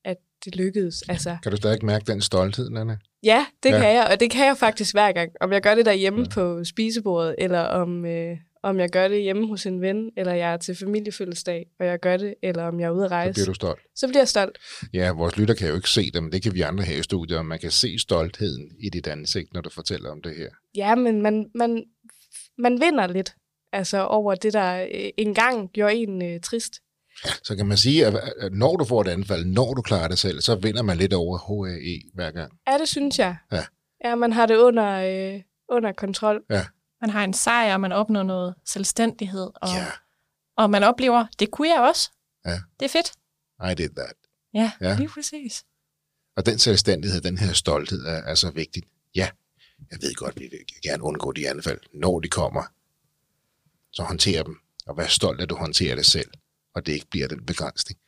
at 0.06 0.18
det 0.46 0.56
lykkedes. 0.56 1.02
Altså, 1.10 1.38
kan 1.44 1.52
du 1.52 1.58
stadig 1.58 1.86
mærke 1.86 2.06
den 2.08 2.22
stolthed, 2.22 2.70
Nana? 2.70 2.98
Ja, 3.24 3.46
det 3.64 3.70
ja. 3.70 3.80
kan 3.80 3.94
jeg, 3.96 4.08
og 4.12 4.20
det 4.20 4.32
kan 4.32 4.46
jeg 4.46 4.58
faktisk 4.58 4.94
hver 4.94 5.12
gang. 5.12 5.32
Om 5.42 5.52
jeg 5.54 5.62
gør 5.62 5.76
det 5.76 5.86
derhjemme 5.86 6.20
ja. 6.20 6.34
på 6.34 6.64
spisebordet, 6.64 7.36
eller 7.38 7.60
om, 7.62 8.06
øh, 8.06 8.38
om 8.66 8.80
jeg 8.80 8.90
gør 8.90 9.08
det 9.08 9.22
hjemme 9.22 9.48
hos 9.48 9.66
en 9.66 9.82
ven, 9.82 10.12
eller 10.18 10.34
jeg 10.34 10.54
er 10.54 10.58
til 10.58 10.76
familiefødselsdag, 10.76 11.68
og 11.80 11.86
jeg 11.86 12.00
gør 12.00 12.18
det, 12.18 12.36
eller 12.44 12.64
om 12.64 12.80
jeg 12.80 12.86
er 12.86 12.92
ude 12.92 13.06
at 13.06 13.12
rejse. 13.12 13.34
Så 13.34 13.36
bliver 13.36 13.46
du 13.46 13.54
stolt. 13.54 13.80
Så 13.96 14.08
bliver 14.08 14.22
jeg 14.22 14.28
stolt. 14.28 14.58
Ja, 14.94 15.12
vores 15.12 15.38
lytter 15.38 15.54
kan 15.54 15.68
jo 15.68 15.76
ikke 15.76 15.90
se 15.90 16.12
det, 16.12 16.24
men 16.24 16.32
det 16.32 16.44
kan 16.44 16.54
vi 16.54 16.62
andre 16.62 16.84
her 16.84 16.98
i 16.98 17.04
studiet, 17.04 17.40
og 17.40 17.46
man 17.46 17.60
kan 17.60 17.72
se 17.72 18.00
stoltheden 18.00 18.72
i 18.80 18.90
dit 18.90 19.08
ansigt, 19.08 19.54
når 19.54 19.62
du 19.62 19.70
fortæller 19.70 20.12
om 20.12 20.22
det 20.22 20.36
her. 20.38 20.50
Ja, 20.76 20.96
men 20.96 21.22
man, 21.22 21.52
man, 21.56 21.84
man 22.58 22.82
vinder 22.82 23.08
lidt 23.08 23.36
altså 23.74 24.06
over 24.06 24.36
det, 24.36 24.54
der 24.54 24.82
øh, 24.82 25.10
engang 25.18 25.70
gjorde 25.72 25.96
en 25.96 26.22
øh, 26.22 26.40
trist. 26.42 26.74
Så 27.44 27.56
kan 27.56 27.66
man 27.66 27.78
sige, 27.78 28.06
at 28.06 28.14
når 28.52 28.76
du 28.76 28.86
får 28.86 29.02
et 29.02 29.08
anfald, 29.08 29.46
når 29.46 29.74
du 29.74 29.82
klarer 29.82 30.08
det 30.08 30.20
selv, 30.20 30.42
så 30.42 30.56
vinder 30.56 30.84
man 30.84 30.98
lidt 30.98 31.14
over 31.14 31.38
HAE 31.38 32.02
hver 32.14 32.32
gang. 32.32 32.52
Ja, 32.68 32.78
det 32.78 32.88
synes 32.88 33.20
jeg. 33.20 33.36
Ja. 33.52 33.64
Ja, 34.06 34.16
man 34.16 34.34
har 34.34 34.46
det 34.46 34.58
under, 34.58 34.92
øh, 34.92 35.42
under 35.70 35.92
kontrol. 35.92 36.44
Ja. 36.50 36.66
Man 37.02 37.10
har 37.10 37.24
en 37.24 37.34
sejr, 37.34 37.78
man 37.78 37.92
opnår 37.92 38.24
noget 38.24 38.56
selvstændighed, 38.66 39.52
og, 39.56 39.70
ja. 39.70 39.88
og 40.58 40.70
man 40.70 40.84
oplever, 40.84 41.26
det 41.40 41.52
kunne 41.52 41.70
jeg 41.70 41.80
også. 41.80 42.12
Ja. 42.46 42.60
Det 42.80 42.86
er 42.86 42.90
fedt. 42.90 43.12
I 43.72 43.74
did 43.76 43.90
that. 43.90 44.14
Ja, 44.54 44.72
ja, 44.82 44.96
lige 44.96 45.10
præcis. 45.10 45.66
Og 46.36 46.46
den 46.46 46.60
selvstændighed, 46.60 47.22
den 47.22 47.38
her 47.38 47.54
stolthed 47.54 48.06
er, 48.06 48.22
er 48.22 48.36
så 48.36 48.52
vigtig. 48.52 48.84
Ja, 49.16 49.30
jeg 49.92 50.00
ved 50.02 50.16
godt, 50.16 50.40
vi 50.40 50.48
vil 50.52 50.60
gerne 50.84 51.04
undgå 51.04 51.32
de 51.32 51.50
anfald, 51.50 51.80
når 51.94 52.20
de 52.20 52.30
kommer. 52.30 52.64
Så 53.92 54.04
håndtere 54.04 54.44
dem, 54.44 54.60
og 54.86 54.98
vær 54.98 55.08
stolt, 55.08 55.42
at 55.42 55.50
du 55.50 55.56
håndterer 55.56 55.96
det 55.96 56.06
selv 56.06 56.30
og 56.76 56.86
det 56.86 56.94
ikke 56.94 57.10
bliver 57.12 57.28
den 57.28 57.46
begrænsning. 57.46 58.00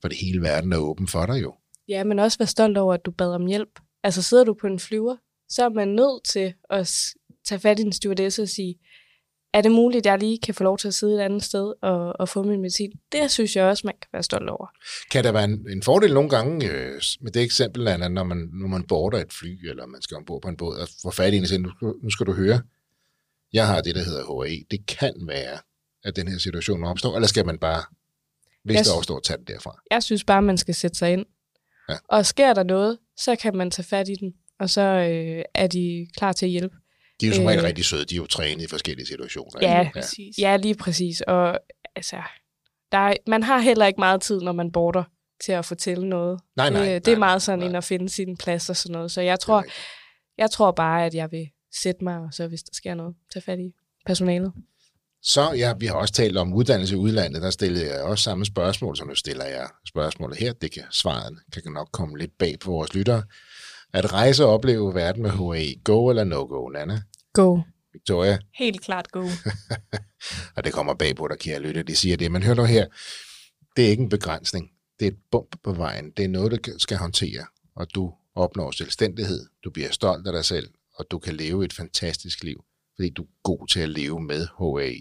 For 0.00 0.08
det 0.08 0.18
hele 0.18 0.42
verden 0.42 0.72
er 0.72 0.76
åben 0.76 1.08
for 1.08 1.26
dig 1.26 1.42
jo. 1.42 1.54
Ja, 1.88 2.04
men 2.04 2.18
også 2.18 2.38
være 2.38 2.46
stolt 2.46 2.78
over, 2.78 2.94
at 2.94 3.04
du 3.04 3.10
bad 3.10 3.34
om 3.34 3.46
hjælp. 3.46 3.80
Altså 4.02 4.22
sidder 4.22 4.44
du 4.44 4.54
på 4.54 4.66
en 4.66 4.80
flyver, 4.80 5.16
så 5.48 5.64
er 5.64 5.68
man 5.68 5.88
nødt 5.88 6.24
til 6.24 6.54
at 6.70 7.14
tage 7.46 7.58
fat 7.58 7.78
i 7.78 7.82
en 7.82 7.92
stewardesse 7.92 8.42
og 8.42 8.48
sige, 8.48 8.74
er 9.52 9.60
det 9.60 9.72
muligt, 9.72 10.06
at 10.06 10.10
jeg 10.10 10.18
lige 10.18 10.38
kan 10.38 10.54
få 10.54 10.64
lov 10.64 10.78
til 10.78 10.88
at 10.88 10.94
sidde 10.94 11.14
et 11.14 11.20
andet 11.20 11.42
sted 11.42 11.72
og, 11.82 12.20
og 12.20 12.28
få 12.28 12.42
min 12.42 12.60
medicin? 12.60 12.92
Det 13.12 13.30
synes 13.30 13.56
jeg 13.56 13.64
også, 13.64 13.86
man 13.86 13.94
kan 14.02 14.08
være 14.12 14.22
stolt 14.22 14.50
over. 14.50 14.66
Kan 15.10 15.24
der 15.24 15.32
være 15.32 15.44
en, 15.44 15.66
en 15.70 15.82
fordel 15.82 16.14
nogle 16.14 16.28
gange 16.30 16.70
øh, 16.70 17.00
med 17.20 17.32
det 17.32 17.42
eksempel, 17.42 17.88
Anna, 17.88 18.08
når 18.08 18.24
man, 18.24 18.50
når 18.52 18.68
man 18.68 18.82
border 18.82 19.18
et 19.18 19.32
fly, 19.32 19.68
eller 19.68 19.86
man 19.86 20.02
skal 20.02 20.16
ombord 20.16 20.42
på 20.42 20.48
en 20.48 20.56
båd, 20.56 20.76
og 20.76 20.88
få 21.02 21.10
fat 21.10 21.34
i 21.34 21.36
en 21.36 21.42
og 21.42 21.48
sige, 21.48 21.58
nu, 21.58 21.70
nu 22.02 22.10
skal 22.10 22.26
du 22.26 22.32
høre, 22.32 22.60
jeg 23.52 23.66
har 23.66 23.80
det, 23.80 23.94
der 23.94 24.04
hedder 24.04 24.44
HAE. 24.44 24.64
Det 24.70 24.86
kan 24.86 25.14
være, 25.26 25.58
at 26.04 26.16
den 26.16 26.28
her 26.28 26.38
situation 26.38 26.84
opstår, 26.84 27.14
eller 27.14 27.28
skal 27.28 27.46
man 27.46 27.58
bare 27.58 27.82
hvis 28.64 28.76
jeg, 28.76 28.84
der 28.84 28.92
opstår, 28.96 29.20
tage 29.20 29.36
den 29.36 29.46
derfra. 29.46 29.80
Jeg 29.90 30.02
synes 30.02 30.24
bare, 30.24 30.42
man 30.42 30.58
skal 30.58 30.74
sætte 30.74 30.98
sig 30.98 31.12
ind. 31.12 31.26
Ja. 31.88 31.94
Og 32.08 32.26
sker 32.26 32.54
der 32.54 32.62
noget, 32.62 32.98
så 33.16 33.36
kan 33.36 33.56
man 33.56 33.70
tage 33.70 33.86
fat 33.86 34.08
i 34.08 34.14
den, 34.14 34.34
og 34.60 34.70
så 34.70 34.82
øh, 34.82 35.44
er 35.54 35.66
de 35.66 36.08
klar 36.16 36.32
til 36.32 36.46
at 36.46 36.50
hjælpe. 36.50 36.76
De 37.20 37.26
er 37.26 37.30
jo 37.30 37.36
som 37.36 37.44
regel 37.44 37.60
øh, 37.60 37.64
rigtig 37.64 37.84
søde, 37.84 38.04
de 38.04 38.14
er 38.14 38.16
jo 38.16 38.26
trænet 38.26 38.64
i 38.64 38.66
forskellige 38.68 39.06
situationer. 39.06 39.58
Ja, 39.62 39.78
ja. 39.78 39.90
Præcis. 39.92 40.38
ja 40.38 40.56
lige 40.56 40.74
præcis. 40.74 41.20
Og 41.20 41.58
altså, 41.96 42.16
der 42.92 42.98
er, 42.98 43.14
man 43.26 43.42
har 43.42 43.58
heller 43.58 43.86
ikke 43.86 44.00
meget 44.00 44.20
tid, 44.20 44.40
når 44.40 44.52
man 44.52 44.72
border 44.72 45.04
til 45.44 45.52
at 45.52 45.64
fortælle 45.64 46.08
noget. 46.08 46.40
Nej, 46.56 46.70
nej, 46.70 46.84
det, 46.84 47.06
det 47.06 47.12
er 47.12 47.18
meget 47.18 47.42
sådan 47.42 47.58
nej. 47.58 47.68
ind 47.68 47.76
at 47.76 47.84
finde 47.84 48.08
sin 48.08 48.36
plads 48.36 48.70
og 48.70 48.76
sådan 48.76 48.92
noget. 48.92 49.10
Så 49.10 49.20
jeg 49.20 49.40
tror, 49.40 49.64
jeg 50.38 50.50
tror 50.50 50.70
bare, 50.70 51.06
at 51.06 51.14
jeg 51.14 51.32
vil 51.32 51.48
sætte 51.82 52.04
mig, 52.04 52.18
og 52.18 52.28
så 52.32 52.48
hvis 52.48 52.62
der 52.62 52.74
sker 52.74 52.94
noget, 52.94 53.14
tage 53.32 53.42
fat 53.42 53.58
i 53.58 53.72
personalet. 54.06 54.52
Så 55.22 55.52
ja, 55.52 55.74
vi 55.74 55.86
har 55.86 55.94
også 55.94 56.14
talt 56.14 56.36
om 56.36 56.54
uddannelse 56.54 56.94
i 56.94 56.98
udlandet. 56.98 57.42
Der 57.42 57.50
stillede 57.50 57.86
jeg 57.86 58.02
også 58.02 58.24
samme 58.24 58.44
spørgsmål, 58.44 58.96
som 58.96 59.08
nu 59.08 59.14
stiller 59.14 59.44
jeg 59.44 59.68
spørgsmålet 59.88 60.38
her. 60.38 60.52
Det 60.52 60.72
kan 60.72 60.82
svaret 60.90 61.38
kan 61.52 61.72
nok 61.72 61.88
komme 61.92 62.18
lidt 62.18 62.38
bag 62.38 62.58
på 62.58 62.70
vores 62.70 62.94
lyttere. 62.94 63.22
At 63.96 64.12
rejse 64.12 64.44
og 64.44 64.50
opleve 64.50 64.94
verden 64.94 65.22
med 65.22 65.30
HA, 65.30 65.80
go 65.84 66.10
eller 66.10 66.24
no 66.24 66.44
go, 66.44 66.68
Nana? 66.68 67.02
Go. 67.32 67.60
Victoria? 67.92 68.38
Helt 68.54 68.80
klart 68.80 69.10
go. 69.10 69.20
og 70.56 70.64
det 70.64 70.72
kommer 70.72 70.94
bag 70.94 71.16
på 71.16 71.28
dig, 71.28 71.38
kære 71.38 71.60
lytter. 71.60 71.82
De 71.82 71.96
siger 71.96 72.16
det, 72.16 72.32
men 72.32 72.42
hør 72.42 72.54
nu 72.54 72.64
her. 72.64 72.86
Det 73.76 73.86
er 73.86 73.88
ikke 73.88 74.02
en 74.02 74.08
begrænsning. 74.08 74.70
Det 75.00 75.06
er 75.06 75.10
et 75.10 75.18
bump 75.30 75.56
på 75.62 75.72
vejen. 75.72 76.10
Det 76.10 76.24
er 76.24 76.28
noget, 76.28 76.66
du 76.66 76.78
skal 76.78 76.96
håndtere, 76.96 77.46
og 77.76 77.94
du 77.94 78.12
opnår 78.34 78.70
selvstændighed. 78.70 79.46
Du 79.64 79.70
bliver 79.70 79.90
stolt 79.90 80.26
af 80.26 80.32
dig 80.32 80.44
selv, 80.44 80.70
og 80.94 81.06
du 81.10 81.18
kan 81.18 81.34
leve 81.34 81.64
et 81.64 81.72
fantastisk 81.72 82.44
liv, 82.44 82.64
fordi 82.96 83.10
du 83.10 83.22
er 83.22 83.28
god 83.42 83.68
til 83.68 83.80
at 83.80 83.88
leve 83.88 84.20
med 84.20 84.46
HA. 84.58 84.92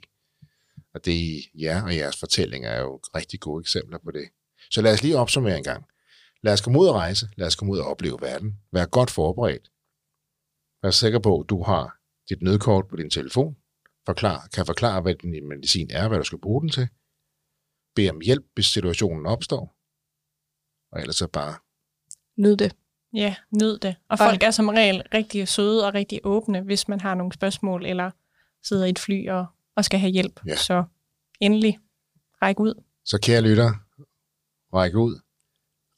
Og 0.94 1.06
det 1.06 1.42
ja 1.60 1.82
og 1.84 1.96
jeres 1.96 2.18
fortællinger 2.18 2.70
er 2.70 2.82
jo 2.82 3.00
rigtig 3.16 3.40
gode 3.40 3.62
eksempler 3.62 3.98
på 4.04 4.12
det. 4.12 4.30
Så 4.72 4.82
lad 4.82 4.94
os 4.94 5.04
lige 5.04 5.18
opsummere 5.18 5.58
en 5.58 5.64
gang. 5.64 5.86
Lad 6.46 6.54
os 6.54 6.62
komme 6.62 6.80
ud 6.80 6.88
og 6.88 6.96
rejse. 6.96 7.30
Lad 7.36 7.48
os 7.48 7.56
komme 7.56 7.74
ud 7.74 7.80
og 7.80 7.88
opleve 7.88 8.18
verden. 8.22 8.60
Vær 8.72 8.86
godt 8.86 9.12
forberedt. 9.12 9.72
Vær 10.84 10.92
sikker 10.92 11.20
på, 11.20 11.40
at 11.40 11.50
du 11.50 11.64
har 11.64 11.98
dit 12.30 12.42
nødkort 12.42 12.88
på 12.88 12.96
din 12.96 13.10
telefon. 13.10 13.58
Forklar, 14.06 14.48
kan 14.54 14.66
forklare, 14.66 15.02
hvad 15.02 15.16
din 15.16 15.48
medicin 15.50 15.90
er, 15.92 16.08
hvad 16.08 16.18
du 16.18 16.24
skal 16.24 16.40
bruge 16.40 16.62
den 16.62 16.70
til. 16.70 16.88
Bed 17.96 18.10
om 18.10 18.22
hjælp, 18.22 18.46
hvis 18.54 18.66
situationen 18.66 19.26
opstår. 19.26 19.76
Og 20.92 21.00
ellers 21.02 21.16
så 21.16 21.28
bare... 21.28 21.56
Nyd 22.38 22.58
det. 22.58 22.76
Ja, 23.14 23.36
nyd 23.52 23.78
det. 23.78 23.96
Og 24.10 24.18
folk 24.18 24.44
er 24.44 24.52
som 24.52 24.70
regel 24.70 25.04
rigtig 25.14 25.48
søde 25.48 25.88
og 25.88 25.94
rigtig 25.94 26.20
åbne, 26.24 26.62
hvis 26.62 26.88
man 26.88 27.00
har 27.00 27.16
nogle 27.16 27.34
spørgsmål, 27.34 27.86
eller 27.86 28.12
sidder 28.64 28.86
i 28.86 28.90
et 28.90 29.00
fly 29.00 29.30
og 29.30 29.46
og 29.76 29.86
skal 29.86 30.00
have 30.00 30.12
hjælp. 30.12 30.40
Ja. 30.48 30.56
Så 30.56 30.84
endelig 31.40 31.80
ræk 32.42 32.60
ud. 32.60 32.84
Så 33.06 33.20
kære 33.22 33.42
lytter, 33.42 33.70
ræk 34.74 34.96
ud, 34.96 35.20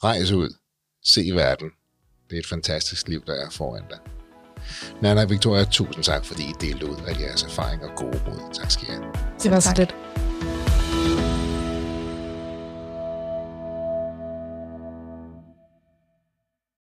rejs 0.04 0.32
ud, 0.32 0.50
se 1.04 1.32
verden. 1.34 1.70
Det 2.30 2.36
er 2.36 2.40
et 2.40 2.48
fantastisk 2.48 3.08
liv, 3.08 3.24
der 3.28 3.34
er 3.34 3.50
foran 3.50 3.84
dig. 3.90 4.00
Nana 5.02 5.22
og 5.24 5.30
Victoria, 5.30 5.64
tusind 5.66 6.04
tak, 6.04 6.26
fordi 6.26 6.44
I 6.44 6.54
delte 6.62 6.86
ud 6.86 6.96
af 7.08 7.20
jeres 7.20 7.44
erfaringer 7.44 7.88
og 7.90 7.96
gode 7.96 8.22
råd. 8.28 8.54
Tak 8.54 8.72
skal 8.72 8.88
I 8.88 8.92
have. 8.92 9.06
Det 9.44 9.52
var 9.52 9.60
så 9.60 9.70
Tak. 9.70 9.78
lidt. 9.78 9.96